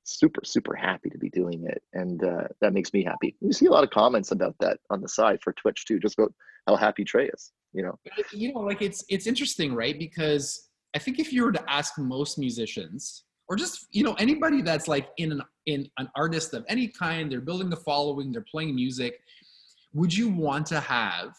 [0.04, 3.36] super super happy to be doing it and uh, that makes me happy.
[3.40, 6.18] You see a lot of comments about that on the side for twitch too just
[6.18, 6.32] about
[6.66, 7.98] how happy trey is you know?
[8.32, 9.98] You know like it's it's interesting right?
[9.98, 14.60] Because i think if you were to ask most musicians or just you know anybody
[14.60, 18.44] that's like in an in an artist of any kind they're building the following they're
[18.50, 19.20] playing music
[19.92, 21.34] would you want to have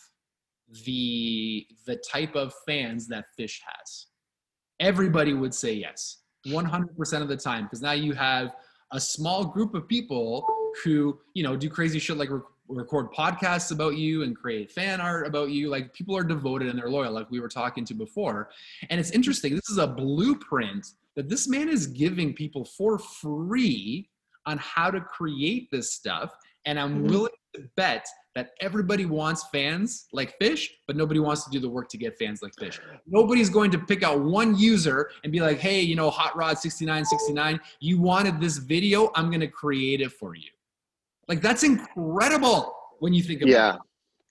[0.85, 4.07] the the type of fans that Phish has?
[4.79, 8.55] Everybody would say yes 100% of the time because now you have
[8.91, 10.45] a small group of people
[10.83, 15.01] who you know do crazy shit like rec- record podcasts about you and create fan
[15.01, 15.69] art about you.
[15.69, 18.49] Like people are devoted and they're loyal like we were talking to before.
[18.89, 24.09] And it's interesting this is a blueprint that this man is giving people for free
[24.45, 26.33] on how to create this stuff.
[26.65, 27.07] And i'm mm-hmm.
[27.07, 31.69] willing to bet that everybody wants fans like Phish, but nobody wants to do the
[31.69, 32.79] work to get fans like Phish.
[33.05, 36.57] Nobody's going to pick out one user and be like, hey, you know, Hot Rod
[36.57, 40.49] 6969, you wanted this video, I'm going to create it for you.
[41.27, 43.75] Like, that's incredible when you think about yeah.
[43.75, 43.79] it.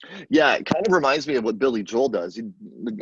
[0.09, 2.35] Yeah, Yeah, it kind of reminds me of what Billy Joel does.
[2.37, 2.51] You,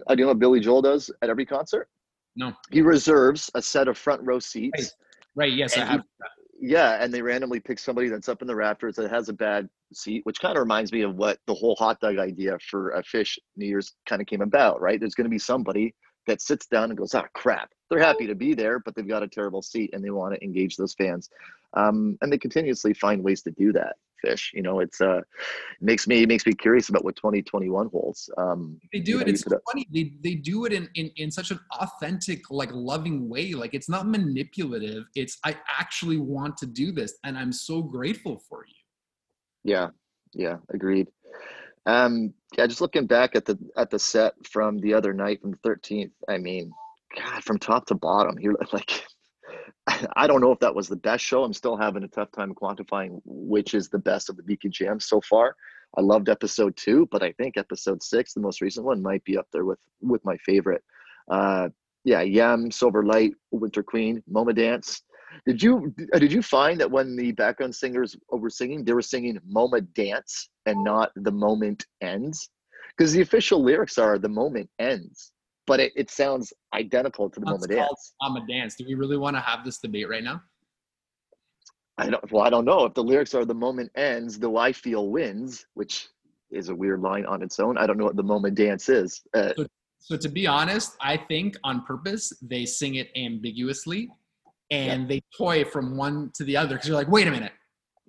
[0.08, 1.88] I do you know what Billy Joel does at every concert?
[2.36, 2.54] No.
[2.72, 4.96] He reserves a set of front row seats.
[5.36, 6.02] Right, right yes, I have.
[6.62, 9.70] Yeah, and they randomly pick somebody that's up in the rafters that has a bad
[9.94, 13.04] seat, which kind of reminds me of what the whole hot dog idea for a
[13.04, 15.00] Phish New Year's kind of came about, right?
[15.00, 15.96] There's going to be somebody
[16.28, 19.24] that sits down and goes, "Ah, crap." They're happy to be there, but they've got
[19.24, 21.30] a terrible seat, and they want to engage those fans.
[21.76, 24.54] Um, and they continuously find ways to do that Phish.
[24.54, 25.22] You know, it's uh
[25.82, 28.30] makes me makes me curious about what 2021 holds.
[28.38, 29.28] Um, they do you it.
[29.28, 29.88] know, It's so funny.
[29.94, 33.54] They they do it in, in in such an authentic, like loving way.
[33.54, 35.06] Like it's not manipulative.
[35.16, 38.74] It's I actually want to do this, and I'm so grateful for you.
[39.64, 39.90] Yeah,
[40.34, 41.10] yeah, agreed.
[41.86, 45.52] Um, yeah, just looking back at the at the set from the other night from
[45.52, 46.12] the 13th.
[46.28, 46.72] I mean,
[47.16, 49.06] God, from top to bottom, you're like,
[50.16, 51.44] I don't know if that was the best show.
[51.44, 55.00] I'm still having a tough time quantifying which is the best of the Beacon Jam
[55.00, 55.56] so far.
[55.98, 59.38] I loved episode two, but I think episode six, the most recent one, might be
[59.38, 60.84] up there with with my favorite.
[61.30, 61.70] Uh,
[62.04, 65.02] yeah, YEM, Silver Light, Winter Queen, Moma Dance.
[65.46, 69.40] Did you did you find that when the background singers were singing, they were singing
[69.52, 72.50] "Moma Dance" and not "The Moment Ends"?
[72.98, 75.32] Because the official lyrics are "The Moment Ends,"
[75.70, 78.14] but it, it sounds identical to the That's Dance.
[78.22, 78.76] Mama Dance.
[78.76, 80.42] Do we really want to have this debate right now?
[82.00, 82.32] I don't.
[82.32, 85.66] Well, I don't know if the lyrics are "The Moment Ends," though I feel wins,
[85.76, 86.08] which
[86.50, 87.78] is a weird line on its own.
[87.78, 89.22] I don't know what the moment dance is.
[89.34, 89.54] Uh,
[90.02, 94.10] So to be honest, I think on purpose they sing it ambiguously,
[94.72, 97.52] and they toy from one to the other because you're like, wait a minute,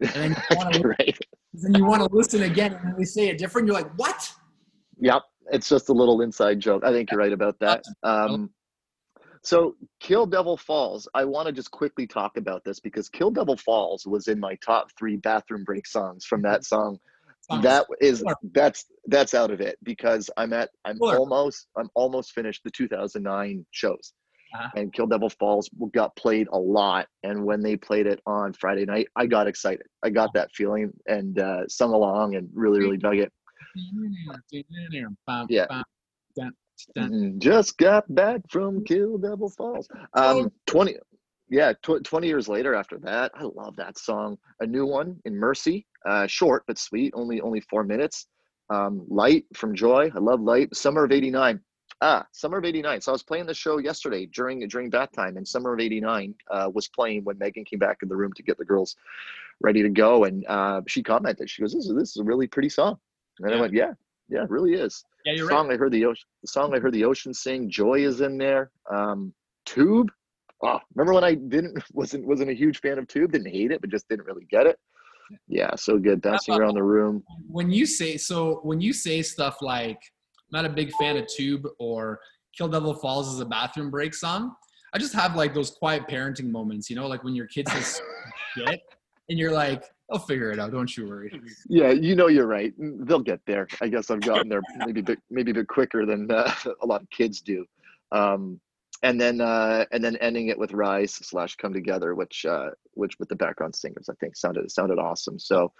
[0.01, 1.19] and then you want to right.
[1.53, 3.67] you want to listen again, and then they say it different.
[3.67, 4.33] You're like, what?
[5.01, 6.85] Yep, it's just a little inside joke.
[6.85, 7.85] I think you're right about that.
[8.03, 8.51] Um,
[9.43, 11.09] so, Kill Devil Falls.
[11.15, 14.57] I want to just quickly talk about this because Kill Devil Falls was in my
[14.57, 16.99] top three bathroom break songs from that song.
[17.63, 22.63] That is that's that's out of it because I'm at I'm almost I'm almost finished
[22.63, 24.13] the 2009 shows.
[24.55, 24.69] Uh-huh.
[24.77, 28.85] And Kill Devil Falls got played a lot, and when they played it on Friday
[28.85, 29.87] night, I got excited.
[30.03, 33.33] I got that feeling and uh, sung along and really, really dug it.
[35.51, 35.67] Yeah.
[37.13, 37.39] Mhm.
[37.39, 39.87] Just got back from Kill Devil Falls.
[40.15, 40.97] Um, 20,
[41.51, 44.39] yeah, tw- 20 years later after that, I love that song.
[44.61, 48.29] A new one in Mercy, uh, short but sweet, only only four minutes.
[48.71, 50.75] Um, Light from Joy, I love Light.
[50.75, 51.61] Summer of '89.
[52.03, 53.01] Ah, Summer of '89.
[53.03, 56.35] So I was playing the show yesterday during during bath time, and Summer of '89
[56.51, 58.97] uh, was playing when Megan came back in the room to get the girls
[59.61, 62.47] ready to go, and uh, she commented, she goes, "This is this is a really
[62.47, 62.99] pretty song,"
[63.43, 63.61] and I Yeah.
[63.61, 63.93] went, "Yeah,
[64.29, 65.75] yeah, it really is." Yeah, you're song right.
[65.75, 67.69] I heard the ocean, the song I heard the ocean sing.
[67.71, 68.71] Joy is in there.
[68.91, 69.35] Um,
[69.67, 70.11] Tube.
[70.63, 73.33] Oh, remember when I didn't wasn't wasn't a huge fan of Tube?
[73.33, 74.79] Didn't hate it, but just didn't really get it.
[75.47, 76.21] Yeah, so good.
[76.23, 77.23] Bouncing around the room.
[77.49, 81.27] When you say so, when you say stuff like "I'm "not a big fan of
[81.29, 82.21] Tube" or
[82.57, 84.55] "Kill Devil Falls" is a bathroom break song,
[84.93, 86.91] I just have like those quiet parenting moments.
[86.91, 88.01] You know, like when your kid says
[88.57, 88.81] shit,
[89.31, 90.73] and you're like, "I'll figure it out.
[90.73, 92.75] Don't you worry." Yeah, you know you're right.
[92.79, 93.67] They'll get there.
[93.81, 96.87] I guess I've gotten there maybe a bit maybe a bit quicker than uh, a
[96.87, 97.65] lot of kids do.
[98.13, 98.61] Um,
[99.03, 103.19] and then uh, and then ending it with Rise slash Come Together, which uh, which
[103.19, 105.39] with the background singers I think sounded sounded awesome.
[105.39, 105.73] So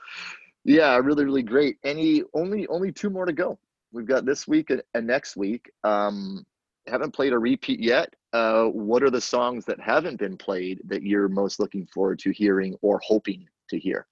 [0.65, 1.77] yeah, really really great.
[1.85, 3.59] Any only only two more to go.
[3.93, 5.69] We've got this week and, and next week.
[5.83, 6.47] Um,
[6.87, 8.15] haven't played a repeat yet.
[8.33, 12.31] Uh, what are the songs that haven't been played that you're most looking forward to
[12.31, 14.07] hearing or hoping to hear?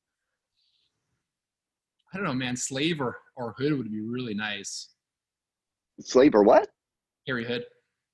[2.13, 2.57] I don't know, man.
[2.57, 4.89] Slave or, or Hood would be really nice.
[6.01, 6.69] Slave or what?
[7.27, 7.65] Harry Hood.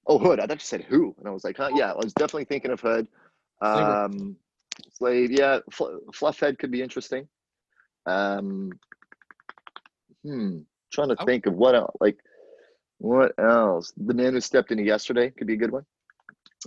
[0.07, 0.41] Oh, Hood.
[0.41, 1.71] I thought you said who, and I was like, huh?
[1.75, 3.07] Yeah, I was definitely thinking of Hood.
[3.63, 4.37] Slave Um,
[4.93, 5.61] Slave, yeah.
[5.71, 7.27] Fl- Fluffhead could be interesting.
[8.07, 8.73] Um,
[10.23, 10.59] hmm.
[10.93, 11.97] Trying to think of what else.
[12.01, 12.19] Like,
[12.99, 13.93] what else?
[13.97, 15.87] The man who stepped into yesterday could be a good one.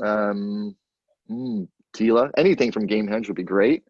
[0.04, 0.76] Um,
[1.28, 2.32] hmm, Tela.
[2.38, 3.84] Anything from Gamehenge would be great.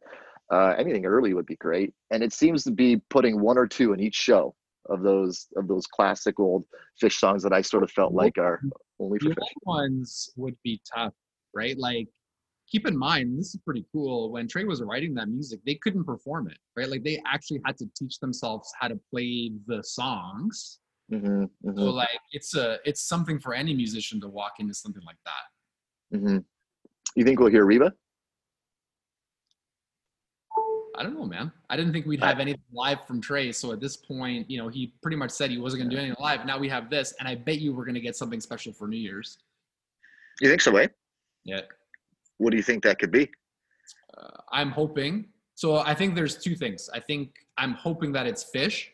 [0.52, 1.94] Uh, anything early would be great.
[2.12, 4.56] And it seems to be putting one or two in each show
[4.90, 6.66] of those of those classic old
[7.02, 8.62] Phish songs that I sort of felt like are
[9.00, 9.36] only for Phish.
[9.64, 11.14] ones would be tough,
[11.54, 11.78] right?
[11.78, 12.08] Like,
[12.70, 14.32] keep in mind, this is pretty cool.
[14.32, 16.90] When Trey was writing that music, they couldn't perform it, right?
[16.90, 20.80] Like, they actually had to teach themselves how to play the songs.
[21.10, 25.20] hmm So, like, it's a it's something for any musician to walk into something like
[25.26, 25.57] that.
[26.12, 26.38] Hmm
[27.16, 27.94] You think we'll hear Reba?
[30.96, 31.52] I don't know, man.
[31.70, 33.52] I didn't think we'd have anything live from Trey.
[33.52, 36.00] So at this point, you know, he pretty much said he wasn't going to do
[36.02, 36.44] anything live.
[36.44, 38.88] Now we have this, and I bet you we're going to get something special for
[38.88, 39.38] New Year's.
[40.42, 40.88] You think so, eh?
[41.44, 41.62] Yeah.
[42.40, 43.30] What do you think that could be?
[44.18, 45.28] uh, I'm hoping.
[45.54, 46.90] So I think there's two things.
[46.92, 48.88] I think I'm hoping that it's Phish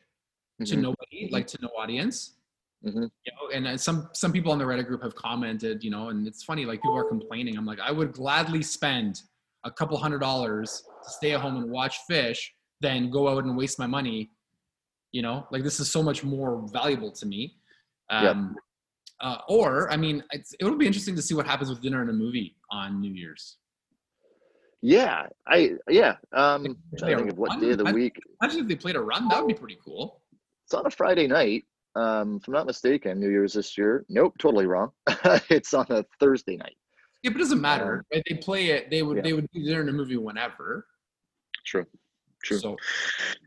[0.65, 0.81] to Mhm.
[0.81, 2.33] nobody, like to no audience.
[2.85, 3.09] Mhm.
[3.25, 6.09] You know, and uh, some some people on the Reddit group have commented, you know,
[6.09, 7.57] and it's funny, like people are complaining.
[7.57, 9.21] I'm like, I would gladly spend
[9.63, 12.39] a couple hundred dollars to stay at home and watch Phish
[12.81, 14.29] than go out and waste my money.
[15.13, 17.55] You know, like this is so much more valuable to me.
[18.11, 18.31] Yeah.
[18.31, 18.55] Um,
[19.21, 22.01] uh, or, I mean, it's, it would be interesting to see what happens with dinner
[22.01, 23.57] and a movie on New Year's.
[24.81, 26.15] Yeah, I yeah.
[26.33, 28.19] Um, They trying play to a think of what day of the I- week.
[28.41, 29.29] Imagine if they played a run.
[29.29, 30.19] That would be pretty cool.
[30.65, 31.63] It's on a Friday night.
[31.95, 34.05] Um, if I'm not mistaken, New Year's this year.
[34.09, 34.91] Nope, totally wrong.
[35.49, 36.75] it's on a Thursday night.
[37.21, 38.03] Yeah, but it doesn't matter.
[38.13, 38.23] Right?
[38.27, 38.89] They play it.
[38.89, 39.17] They would.
[39.17, 39.23] Yeah.
[39.23, 40.87] They would do dinner in a movie whenever.
[41.65, 41.85] True.
[42.43, 42.59] True.
[42.59, 42.77] So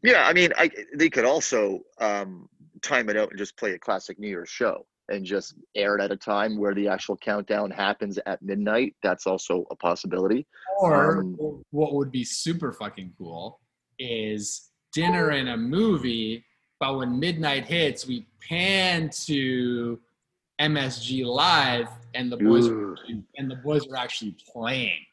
[0.02, 2.48] Yeah, I mean, I they could also um,
[2.82, 6.02] time it out and just play a classic New Year's show and just air it
[6.02, 8.94] at a time where the actual countdown happens at midnight.
[9.02, 10.46] That's also a possibility.
[10.80, 13.60] Or Um, what would be super fucking cool
[13.98, 16.44] is dinner in a movie,
[16.78, 19.98] but when midnight hits, we pan to
[20.60, 22.66] MSG Live, and the boys
[23.36, 25.04] and the boys are actually playing.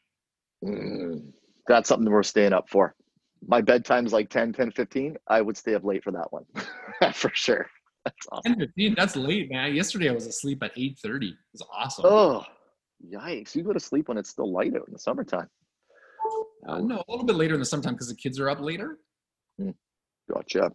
[0.64, 1.32] Mm,
[1.66, 2.94] that's something we're staying up for.
[3.46, 5.16] My bedtime's like 10, 10, 15.
[5.28, 6.44] I would stay up late for that one
[7.12, 7.66] for sure.
[8.04, 8.54] That's awesome.
[8.54, 9.74] 10 15, that's late, man.
[9.74, 11.28] Yesterday I was asleep at 8:30.
[11.28, 12.04] It was awesome.
[12.06, 12.44] Oh,
[13.06, 13.54] yikes.
[13.54, 15.48] You go to sleep when it's still light out in the summertime.
[16.66, 18.98] Uh, no, a little bit later in the summertime because the kids are up later.
[20.32, 20.70] Gotcha.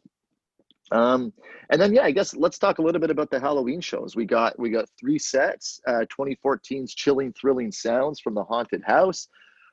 [0.91, 1.33] Um,
[1.69, 4.15] and then yeah, I guess let's talk a little bit about the Halloween shows.
[4.15, 5.79] We got we got three sets.
[5.87, 9.27] Uh, 2014's chilling, thrilling sounds from the haunted house.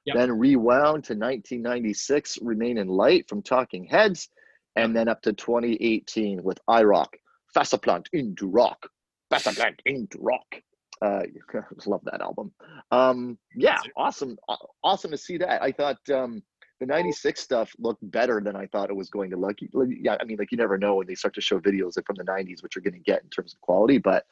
[0.06, 0.16] Yep.
[0.16, 4.28] Then rewound to 1996, Remain in Light from Talking Heads,
[4.76, 7.08] and then up to 2018 with iRock,
[7.56, 8.86] Fassaplant into Rock,
[9.32, 10.62] Fassaplant into Rock.
[11.02, 11.22] Uh,
[11.86, 12.52] love that album.
[12.92, 14.38] Um, yeah, awesome,
[14.84, 15.60] awesome to see that.
[15.60, 16.40] I thought um,
[16.80, 19.58] the 96 stuff looked better than I thought it was going to look.
[19.60, 22.24] Yeah, I mean, like you never know when they start to show videos from the
[22.24, 23.98] 90s, what you're going to get in terms of quality.
[23.98, 24.26] But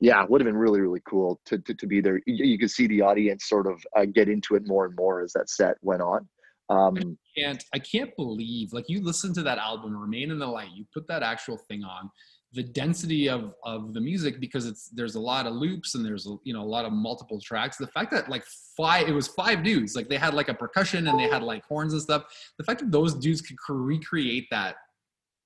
[0.00, 2.20] yeah, it would have been really, really cool to, to, to be there.
[2.26, 5.22] You, you could see the audience sort of uh, get into it more and more
[5.22, 6.28] as that set went on.
[6.68, 10.70] Um, And I can't believe, like, you listen to that album, Remain in the Light,
[10.74, 12.10] you put that actual thing on,
[12.56, 16.26] the density of of the music because it's there's a lot of loops and there's
[16.42, 17.76] you know a lot of multiple tracks.
[17.76, 18.44] The fact that like
[18.76, 21.64] five, it was five dudes, like they had like a percussion and they had like
[21.66, 22.24] horns and stuff.
[22.56, 24.76] The fact that those dudes could recreate that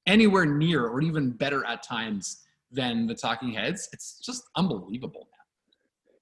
[0.06, 5.26] anywhere near or even better at times than the Talking Heads, it's just unbelievable,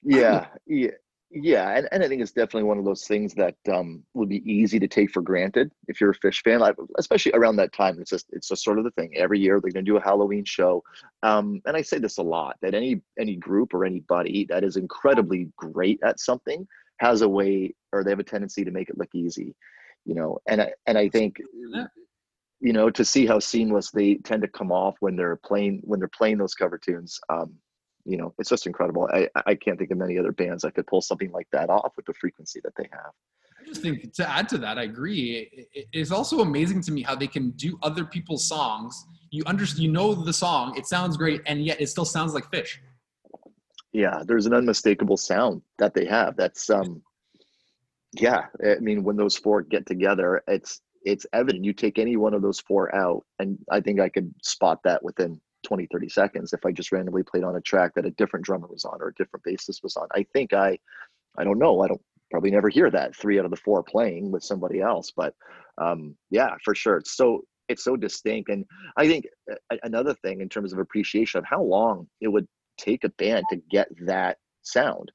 [0.02, 0.20] man.
[0.20, 0.96] yeah, yeah,
[1.30, 4.42] yeah, and, and I think it's definitely one of those things that um, would be
[4.50, 8.00] easy to take for granted if you're a Phish fan, like, especially around that time.
[8.00, 9.14] It's just it's just sort of the thing.
[9.14, 10.82] Every year they're going to do a Halloween show,
[11.22, 14.76] um, and I say this a lot that any any group or anybody that is
[14.76, 16.66] incredibly great at something
[17.00, 19.54] has a way, or they have a tendency to make it look easy,
[20.06, 20.38] you know.
[20.46, 21.36] And I and I think
[22.60, 26.00] you know to see how seamless they tend to come off when they're playing when
[26.00, 27.54] they're playing those cover tunes um
[28.08, 30.86] you know it's just incredible i i can't think of many other bands that could
[30.86, 33.12] pull something like that off with the frequency that they have
[33.60, 35.48] I just think to add to that, I agree.
[35.52, 39.04] It- it- It's also amazing to me how they can do other people's songs.
[39.32, 42.46] You understand, you know the song, it sounds great, and yet it still sounds like
[42.52, 42.78] Phish.
[43.92, 47.02] yeah there's an unmistakable sound that they have that's um
[48.12, 52.34] yeah i mean when those four get together it's it's evident you take any one
[52.34, 56.52] of those four out and i think i could spot that within 20 30 seconds
[56.52, 59.08] if i just randomly played on a track that a different drummer was on or
[59.08, 60.06] a different bassist was on.
[60.14, 60.78] I think i
[61.36, 64.30] i don't know i don't probably never hear that three out of the four playing
[64.30, 65.34] with somebody else but
[65.78, 68.64] um yeah for sure it's so it's so distinct and
[68.96, 72.46] i think uh, another thing in terms of appreciation of how long it would
[72.78, 75.10] take a band to get that sound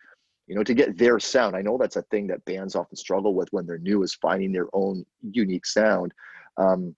[0.47, 3.34] you know to get their sound i know that's a thing that bands often struggle
[3.34, 6.13] with when they're new is finding their own unique sound
[6.58, 6.95] um,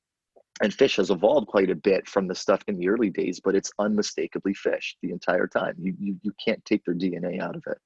[0.61, 3.55] and Phish has evolved quite a bit from the stuff in the early days but
[3.55, 5.75] it's unmistakably Phish the entire time.
[5.77, 7.77] You you, you can't take their dna out of it.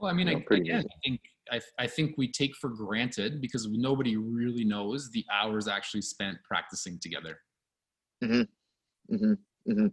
[0.00, 1.20] Well, I mean, Yeah, I, pretty again, I think
[1.50, 6.38] I, I think we take for granted because nobody really knows the hours actually spent
[6.44, 7.38] practicing together.
[8.22, 8.42] hmm
[9.10, 9.86] hmm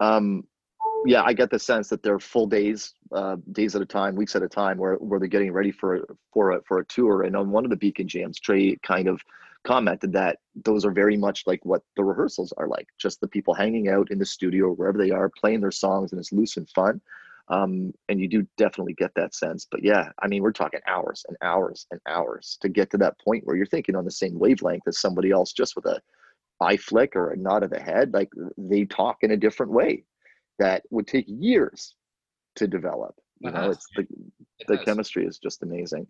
[0.00, 0.44] Um,
[1.06, 4.36] yeah, I get the sense that they're full days, uh, days at a time, weeks
[4.36, 7.22] at a time, where where they're getting ready for for a for a tour.
[7.22, 9.20] And on one of the Beacon jams, Trey kind of
[9.64, 13.54] commented that those are very much like what the rehearsals are like, just the people
[13.54, 16.68] hanging out in the studio wherever they are, playing their songs, and it's loose and
[16.70, 17.00] fun.
[17.48, 19.66] Um, and you do definitely get that sense.
[19.70, 23.18] But yeah, I mean, we're talking hours and hours and hours to get to that
[23.20, 26.00] point where you're thinking on the same wavelength as somebody else, just with a
[26.60, 28.14] eye flick or a nod of the head.
[28.14, 30.04] Like they talk in a different way
[30.58, 31.94] that would take years
[32.56, 33.14] to develop.
[33.40, 34.06] You know, it's the
[34.58, 34.84] It the does.
[34.84, 36.06] chemistry is just amazing,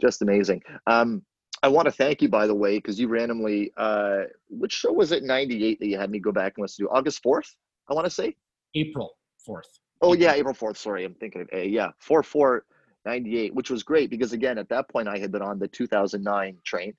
[0.00, 0.62] just amazing.
[0.86, 1.22] Um,
[1.62, 5.12] I want to thank you, by the way, because you randomly, uh, which show was
[5.12, 5.24] it?
[5.24, 6.90] '98 that you had me go back and listen to.
[6.90, 7.54] August 4th,
[7.90, 8.36] I want to say.
[8.74, 9.66] April fourth.
[10.02, 10.76] Oh yeah, April 4th.
[10.76, 11.66] Sorry, I'm thinking of A.
[11.66, 12.64] Yeah, 4 4
[13.04, 16.58] 98, which was great because again, at that point, I had been on the 2009
[16.64, 16.92] train,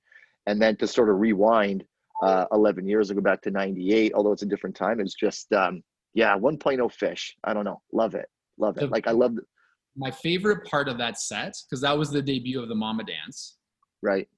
[0.46, 1.84] and then to sort of rewind
[2.22, 5.82] uh, 11 years ago back to 98, although it's a different time, it's just um,
[6.12, 7.30] yeah, 1.0 Phish.
[7.44, 8.80] I don't know, love it, love it.
[8.80, 9.36] The- Like I love,
[9.96, 13.56] My favorite part of that set because that was the debut of the Moma Dance.
[14.02, 14.28] right?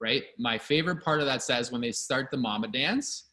[0.00, 0.22] Right?
[0.38, 3.30] My favorite part of that set is when they start the Moma Dance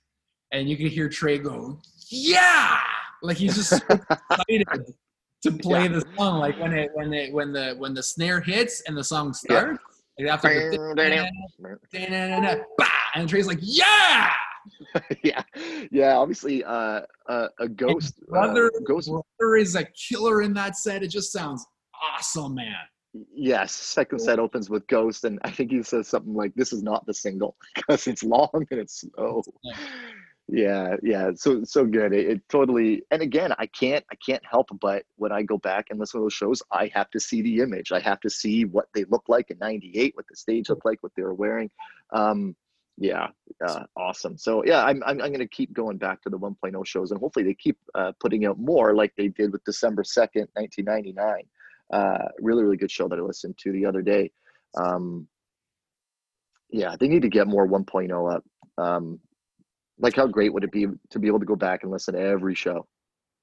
[0.51, 2.79] and you can hear Trey go, yeah!
[3.21, 4.95] Like he's just so excited
[5.43, 5.87] to play Yeah.
[5.89, 6.39] the song.
[6.39, 9.79] Like when it when it when the when the snare hits and the song starts,
[10.19, 12.63] like after the
[13.15, 14.31] and Trey's like, yeah!
[15.23, 15.43] yeah,
[15.91, 16.15] yeah.
[16.17, 18.15] Obviously, uh, uh, a ghost.
[18.23, 19.09] Uh, Brother, ghost.
[19.09, 21.03] brother is a killer in that set.
[21.03, 21.65] It just sounds
[22.01, 22.73] awesome, man.
[23.33, 26.83] Yes, second set opens with Ghost, and I think he says something like, "This is
[26.83, 29.43] not the single because it's long and it's slow."
[30.47, 30.97] Yeah.
[31.01, 32.13] Yeah, so so good.
[32.13, 33.03] It, it totally.
[33.11, 36.25] And again, I can't I can't help but when I go back and listen to
[36.25, 37.91] those shows, I have to see the image.
[37.91, 41.01] I have to see what they look like in '98, what the stage looked like,
[41.01, 41.71] what they were wearing.
[42.11, 42.55] Um,
[42.97, 43.27] yeah,
[43.65, 44.37] uh, awesome.
[44.37, 47.19] So yeah, I'm I'm, I'm going to keep going back to the 1.0 shows, and
[47.19, 51.45] hopefully they keep uh, putting out more like they did with December 2nd, 1999
[51.91, 54.31] uh, really really good show that I listened to the other day.
[54.77, 55.27] Um,
[56.69, 58.43] yeah, they need to get more 1.0 up.
[58.77, 59.19] Um,
[59.99, 62.19] like how great would it be to be able to go back and listen to
[62.19, 62.85] every show?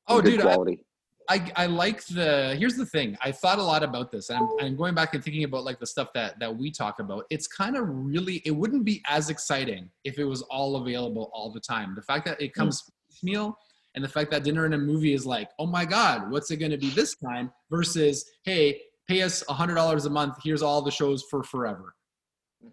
[0.09, 0.85] Oh, Good dude, I, quality.
[1.29, 4.67] I, I like the here's the thing i thought a lot about this and I'm,
[4.67, 7.47] I'm going back and thinking about like the stuff that that we talk about it's
[7.47, 11.61] kind of really it wouldn't be as exciting if it was all available all the
[11.61, 13.57] time the fact that it comes piecemeal
[13.95, 16.57] and the fact that dinner and a movie is like oh my god what's it
[16.57, 20.63] going to be this time versus hey pay us a hundred dollars a month here's
[20.63, 21.95] all the shows for forever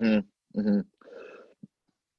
[0.01, 0.24] Mhm,
[0.55, 0.86] mhm.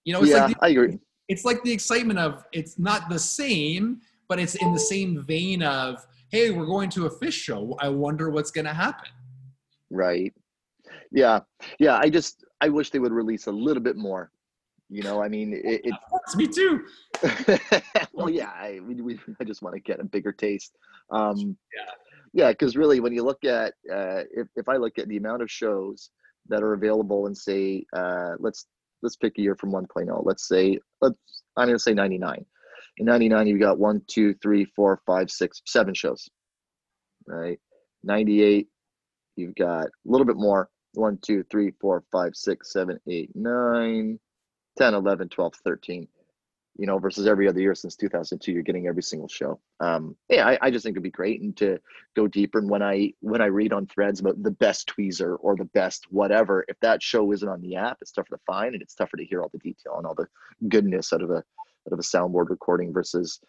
[0.05, 0.99] you know it's Yeah, like the, I agree.
[1.29, 5.63] it's like the excitement of it's not the same but it's in the same vein
[5.63, 9.09] of hey we're going to a Phish show i wonder what's going to happen
[9.93, 10.33] Right.
[11.11, 11.41] Yeah,
[11.81, 11.99] yeah.
[12.01, 14.31] I just I wish they would release a little bit more.
[14.91, 15.83] You know, I mean, it.
[15.85, 16.85] it That's me too.
[18.13, 18.51] well, yeah.
[18.51, 20.77] I we, we I just want to get a bigger taste.
[21.11, 21.93] Um, Yeah.
[22.33, 25.43] Yeah, because really, when you look at uh, if if I look at the amount
[25.43, 26.11] of shows
[26.49, 28.67] that are available and say, uh, let's
[29.03, 30.23] let's pick a year from 1.0.
[30.25, 31.19] Let's say let's
[31.57, 32.45] I'm going to say 99.
[32.99, 36.29] In 99, you've got one, two, three, four, five, six, seven shows.
[37.27, 37.59] Right.
[38.05, 38.69] 98,
[39.37, 40.69] you've got a little bit more.
[40.95, 44.19] One, two, three, four, five, six, seven, eight, nine,
[44.79, 46.09] 10, 11, 12, 13
[46.81, 49.61] you know, versus every other year since 2002, you're getting every single show.
[49.81, 51.79] Um, yeah, I, I just think it'd be great and to
[52.17, 52.59] go deeper.
[52.59, 56.07] And when I when I read on threads about the best tweezer or the best
[56.11, 59.19] whatever, if that show isn't on the app, it's tougher to find and it's tougher
[59.19, 60.29] to hear all the detail and all the
[60.69, 63.41] goodness out of a out of a soundboard recording versus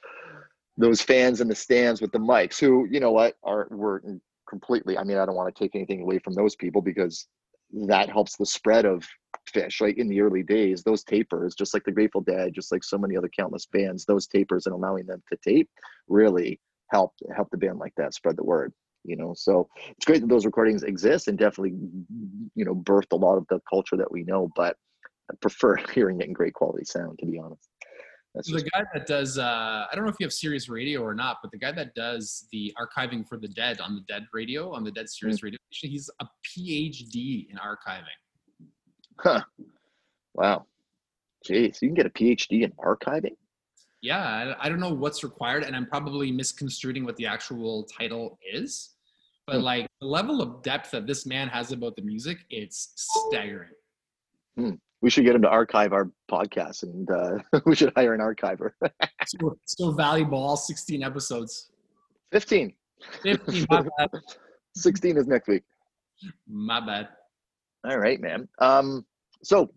[0.78, 4.03] those fans in the stands with the mics who, you know what, are were
[4.49, 4.97] completely.
[4.97, 7.28] I mean, I don't want to take anything away from those people because
[7.88, 9.07] that helps the spread of
[9.53, 12.83] Phish like in the early days those tapers just like the grateful dead just like
[12.83, 15.69] so many other countless bands those tapers and allowing them to tape
[16.07, 16.59] really
[16.91, 18.71] helped help the band like that spread the word
[19.03, 21.75] you know so it's great that those recordings exist and definitely
[22.55, 24.75] you know birthed a lot of the culture that we know but
[25.31, 27.67] i prefer hearing it in great quality sound to be honest
[28.33, 31.01] that's So the guy that does, uh, I don't know if you have Sirius Radio
[31.01, 34.25] or not, but the guy that does the archiving for the dead on the Dead
[34.31, 35.09] Radio, on the Dead Mm.
[35.09, 38.05] Sirius Radio he's a PhD in archiving.
[39.24, 39.41] Huh
[40.34, 40.65] wow
[41.47, 43.36] jeez you can get a phd in archiving
[44.01, 48.95] Yeah, I, don't know what's required, and I'm probably misconstruing what the actual title is,
[49.45, 49.63] but Hmm.
[49.72, 53.69] like the level of depth that this man has about the music, it's staggering.
[55.03, 58.72] we should get him to archive our podcast and uh, we should hire an archiver
[59.28, 61.69] so, so valuable, all 16 episodes.
[62.32, 62.74] 15
[63.24, 64.09] 15, my bad.
[64.76, 65.63] 16 is next week
[66.47, 67.09] My bad.
[67.84, 68.47] All right, man.
[68.59, 69.05] Um,
[69.43, 69.71] so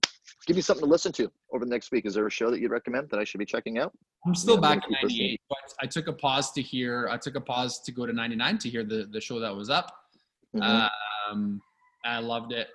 [0.46, 2.06] give me something to listen to over the next week.
[2.06, 3.92] Is there a show that you'd recommend that I should be checking out?
[4.26, 5.18] I'm still Yeah, back in keep listening.
[5.18, 8.12] 98, but I took a pause to hear, I took a pause to go to
[8.12, 9.94] 99 to hear the, the show that was up.
[10.54, 10.88] Mhm.
[11.30, 11.60] Um,
[12.04, 12.68] I loved it.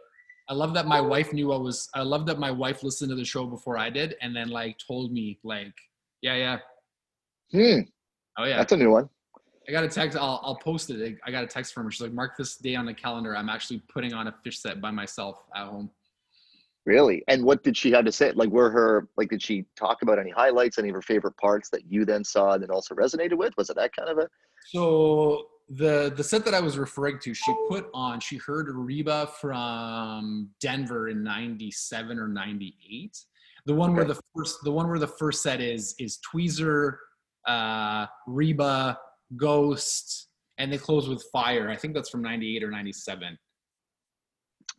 [0.48, 3.16] I love that my wife knew I was, I love that my wife listened to
[3.16, 5.74] the show before I did and then like told me like,
[6.22, 6.58] yeah, yeah.
[7.52, 7.82] Hmm,
[8.38, 8.58] Oh yeah.
[8.58, 9.10] that's a new one.
[9.68, 10.18] I got a text.
[10.18, 11.18] I'll, I'll post it.
[11.24, 11.92] I got a text from her.
[11.92, 13.38] She's like, mark this day on the calendar.
[13.38, 15.92] I'm actually putting on a Phish set by myself at home.
[16.90, 17.24] Really?
[17.28, 18.32] And what did she have to say?
[18.32, 21.70] Like, were her like, did she talk about any highlights, any of her favorite parts
[21.70, 23.56] that you then saw and then also resonated with?
[23.58, 24.28] Was it that kind of a?
[24.66, 28.20] So the the set that I was referring to, she put on.
[28.20, 33.16] She heard Reba from Denver in '97 or '98.
[33.68, 36.96] The one where the first the one where the first set is is Tweezer,
[37.46, 38.98] uh, Reba,
[39.38, 41.70] Ghost, and they close with Fire.
[41.70, 43.38] I think that's from '98 or '97.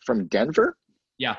[0.05, 0.77] From Denver?
[1.19, 1.37] Yeah.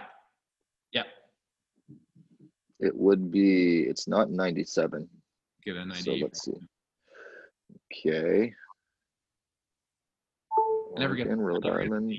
[2.82, 3.82] It would be.
[3.84, 5.07] It's not '97.
[5.63, 6.23] Get a So 98.
[6.23, 6.67] let's see.
[7.93, 8.53] Okay.
[10.95, 12.09] I never get Oregon, Rhode Island.
[12.09, 12.17] right.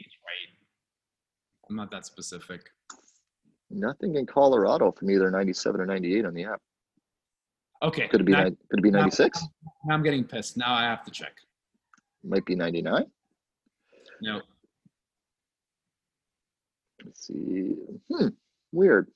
[1.69, 2.71] I'm not that specific.
[3.71, 6.61] Nothing in Colorado from either 97 or 98 on the app.
[7.83, 8.07] Okay.
[8.09, 9.43] Could it be now, could it be now- 96?
[9.85, 10.57] now I'm getting pissed.
[10.57, 11.33] Now I have to check.
[12.23, 13.11] Might be 99.
[14.21, 14.41] No.
[17.05, 17.75] Let's see.
[18.13, 18.29] Hmm,
[18.71, 19.11] weird.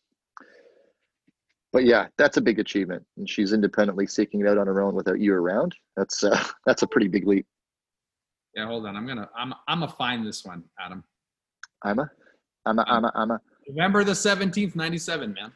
[1.76, 4.94] But yeah, that's a big achievement, and she's independently seeking it out on her own
[4.94, 5.74] without you around.
[5.94, 7.44] That's uh, that's a pretty big leap.
[8.54, 8.96] Yeah, hold on.
[8.96, 11.04] I'm gonna I'm I'm gonna find this one, Adam.
[11.82, 12.10] I'm a,
[12.64, 13.40] I'm a, I'm a, I'm a.
[13.68, 15.52] November the 17th, 97, man.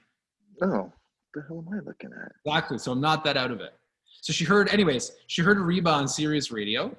[0.61, 0.93] Oh,
[1.33, 2.33] the hell am I looking at?
[2.45, 2.77] Exactly.
[2.77, 3.73] So I'm not that out of it.
[4.21, 6.95] So she heard, anyways, she heard Reba on Sirius Radio,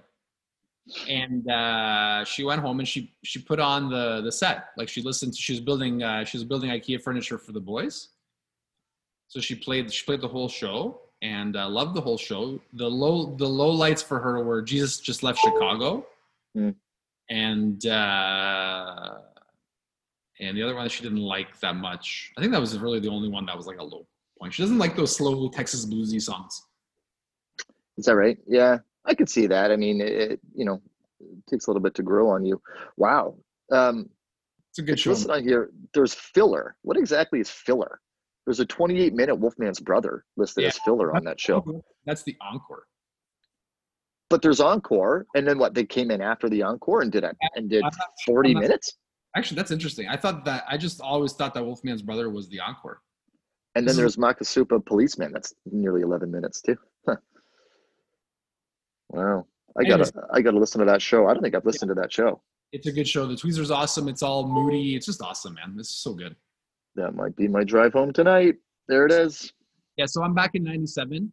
[1.07, 4.69] and uh, she went home and she she put on the the set.
[4.78, 5.38] Like she listened.
[5.38, 8.07] She was building uh, she was building IKEA furniture for the boys.
[9.32, 12.59] So she played she played the whole show and uh, loved the whole show.
[12.73, 16.05] The low the low lights for her were Jesus just left Chicago,
[16.53, 16.71] Hmm.
[17.29, 19.19] and uh,
[20.41, 22.34] and the other one that she didn't like that much.
[22.38, 24.05] I think that was really the only one that was like a low
[24.38, 24.53] point.
[24.53, 26.61] She doesn't like those slow Texas bluesy songs.
[27.97, 28.38] Is that right?
[28.45, 29.71] Yeah, I could see that.
[29.71, 30.82] I mean, it, you know,
[31.21, 32.61] it takes a little bit to grow on you.
[32.97, 33.36] Wow.
[33.71, 34.09] Um,
[34.71, 35.11] It's a good it's show.
[35.11, 35.71] listed on here.
[35.93, 36.75] There's filler.
[36.82, 38.01] What exactly is filler?
[38.45, 40.69] There's a 28 minute Wolfman's Brother listed Yeah.
[40.69, 41.83] as filler on that show.
[42.05, 42.87] That's the encore.
[44.29, 45.73] But there's encore, and then what?
[45.73, 47.93] They came in after the encore and did it and did not-
[48.25, 48.97] 40 not- minutes,
[49.33, 50.09] Actually, that's interesting.
[50.09, 53.01] I thought that I just always thought that Wolfman's brother was the encore.
[53.75, 55.31] and then there's Makisupa Policeman.
[55.31, 56.75] That's nearly 11 minutes too.
[57.07, 57.15] Huh.
[59.09, 59.47] Wow.
[59.79, 61.27] I gotta, I gotta listen to that show.
[61.27, 62.41] I don't think I've listened to that show.
[62.73, 63.25] It's a good show.
[63.25, 64.07] The Tweezer's awesome.
[64.09, 64.95] It's all moody.
[64.95, 65.75] It's just awesome, man.
[65.77, 66.35] This is so good.
[66.95, 68.55] That might be my drive home tonight.
[68.87, 69.51] There it is.
[69.97, 71.31] Yeah, so I'm back in '97,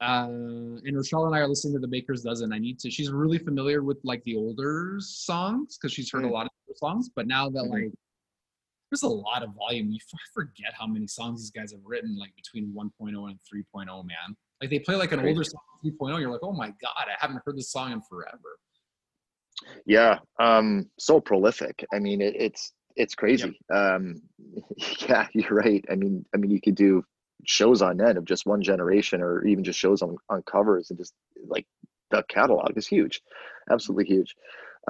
[0.00, 2.52] uh, and Rochelle and I are listening to the Baker's Dozen.
[2.52, 2.90] I need to.
[2.90, 6.32] She's really familiar with like the older songs because she's heard a Mm.
[6.32, 7.10] lot of songs.
[7.14, 7.70] But now that Mhm.
[7.70, 7.92] like
[8.90, 12.16] there's a lot of volume, you f- forget how many songs these guys have written,
[12.16, 14.02] like between 1.0 and 3.0.
[14.02, 16.18] Man, like they play like an older song 3.0.
[16.20, 18.58] You're like, oh my god, I haven't heard this song in forever.
[19.84, 21.84] Yeah, um, so prolific.
[21.92, 23.58] I mean, it, it's it's crazy.
[23.72, 24.20] Um,
[25.08, 25.84] yeah, you're right.
[25.90, 27.04] I mean, I mean, you could do
[27.46, 30.98] shows on end of just one generation, or even just shows on on covers, and
[30.98, 31.14] just
[31.46, 31.66] like
[32.10, 33.22] the catalog is huge,
[33.70, 34.34] absolutely huge.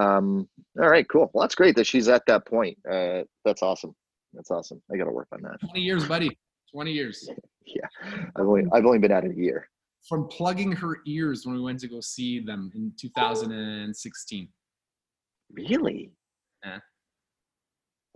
[0.00, 0.48] Um,
[0.80, 1.30] all right, cool.
[1.32, 2.78] Well, that's great that she's at that point.
[2.90, 3.94] Uh, that's awesome.
[4.32, 4.80] That's awesome.
[4.92, 5.60] I got to work on that.
[5.60, 6.36] 20 years, buddy.
[6.72, 7.28] 20 years.
[7.70, 7.84] Yeah,
[8.34, 9.68] I've only I've only been at it a year.
[10.08, 14.48] From plugging her ears when we went to go see them in 2016.
[15.52, 16.10] Really?
[16.64, 16.78] Yeah.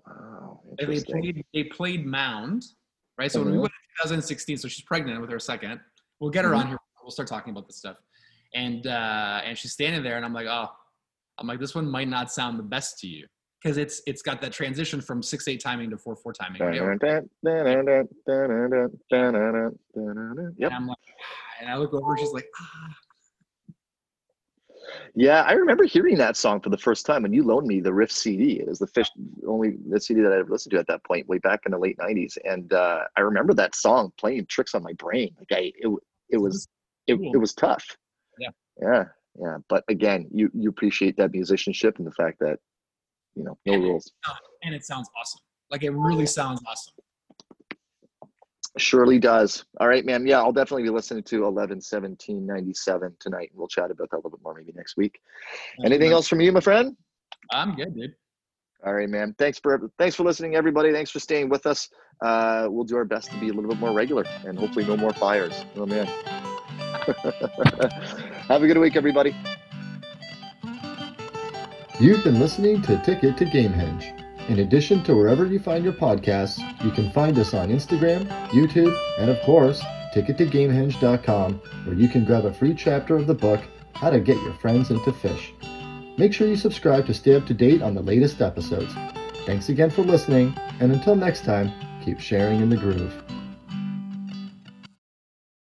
[0.06, 0.60] Wow.
[0.78, 2.64] They played they played Mound,
[3.18, 3.30] right?
[3.30, 3.62] So when we Mhm.
[3.62, 5.80] went in 2016, so she's pregnant with her second.
[6.20, 6.58] We'll get her Mhm.
[6.58, 6.78] on here.
[7.02, 7.96] We'll start talking about this stuff.
[8.54, 10.68] And uh, and she's standing there, and I'm like, oh,
[11.38, 13.26] I'm like, this one might not sound the best to you
[13.62, 16.60] because it's it's got that transition from six eight timing to four four timing.
[16.66, 16.74] right?
[20.58, 20.70] Yep.
[20.70, 20.98] And I'm like,
[21.60, 22.96] and I look over, and she's like, ah.
[25.14, 27.92] Yeah, I remember hearing that song for the first time when you loaned me the
[27.92, 28.60] Rift CD.
[28.60, 29.08] It was the Phish
[29.46, 31.78] only the CD that I ever listened to at that point, way back in the
[31.78, 32.38] late '90s.
[32.44, 35.34] And uh, I remember that song playing tricks on my brain.
[35.38, 35.90] Like I, it,
[36.30, 36.68] it was,
[37.06, 37.84] it, it was tough.
[38.38, 38.48] Yeah.
[38.80, 39.04] yeah,
[39.38, 39.58] yeah.
[39.68, 42.58] But again, you you appreciate that musicianship and the fact that
[43.34, 43.78] you know no Yeah.
[43.78, 44.10] rules.
[44.62, 45.40] and it sounds awesome.
[45.70, 46.94] Like it really sounds awesome.
[48.78, 49.64] Surely does.
[49.80, 50.26] All right, man.
[50.26, 53.50] Yeah, I'll definitely be listening to 11 17 97 tonight.
[53.54, 55.20] We'll chat about that a little bit more maybe next week.
[55.84, 56.96] Anything else from you, my friend?
[57.50, 58.14] I'm good, dude.
[58.84, 59.34] All right, man.
[59.38, 60.90] Thanks for thanks for listening, everybody.
[60.90, 61.88] Thanks for staying with us.
[62.20, 64.96] Uh, we'll do our best to be a little bit more regular and hopefully no
[64.96, 65.64] more fires.
[65.76, 66.06] Oh man.
[68.48, 69.36] Have a good week, everybody.
[72.00, 74.21] You've been listening to Ticket to Gamehenge.
[74.48, 78.94] In addition to wherever you find your podcasts, you can find us on Instagram, YouTube,
[79.18, 79.80] and of course,
[80.14, 83.60] tickettogamehenge.com, where you can grab a free chapter of the book,
[83.94, 85.52] How to Get Your Friends into Phish.
[86.18, 88.92] Make sure you subscribe to stay up to date on the latest episodes.
[89.46, 91.72] Thanks again for listening, and until next time,
[92.04, 93.31] keep sharing in the groove.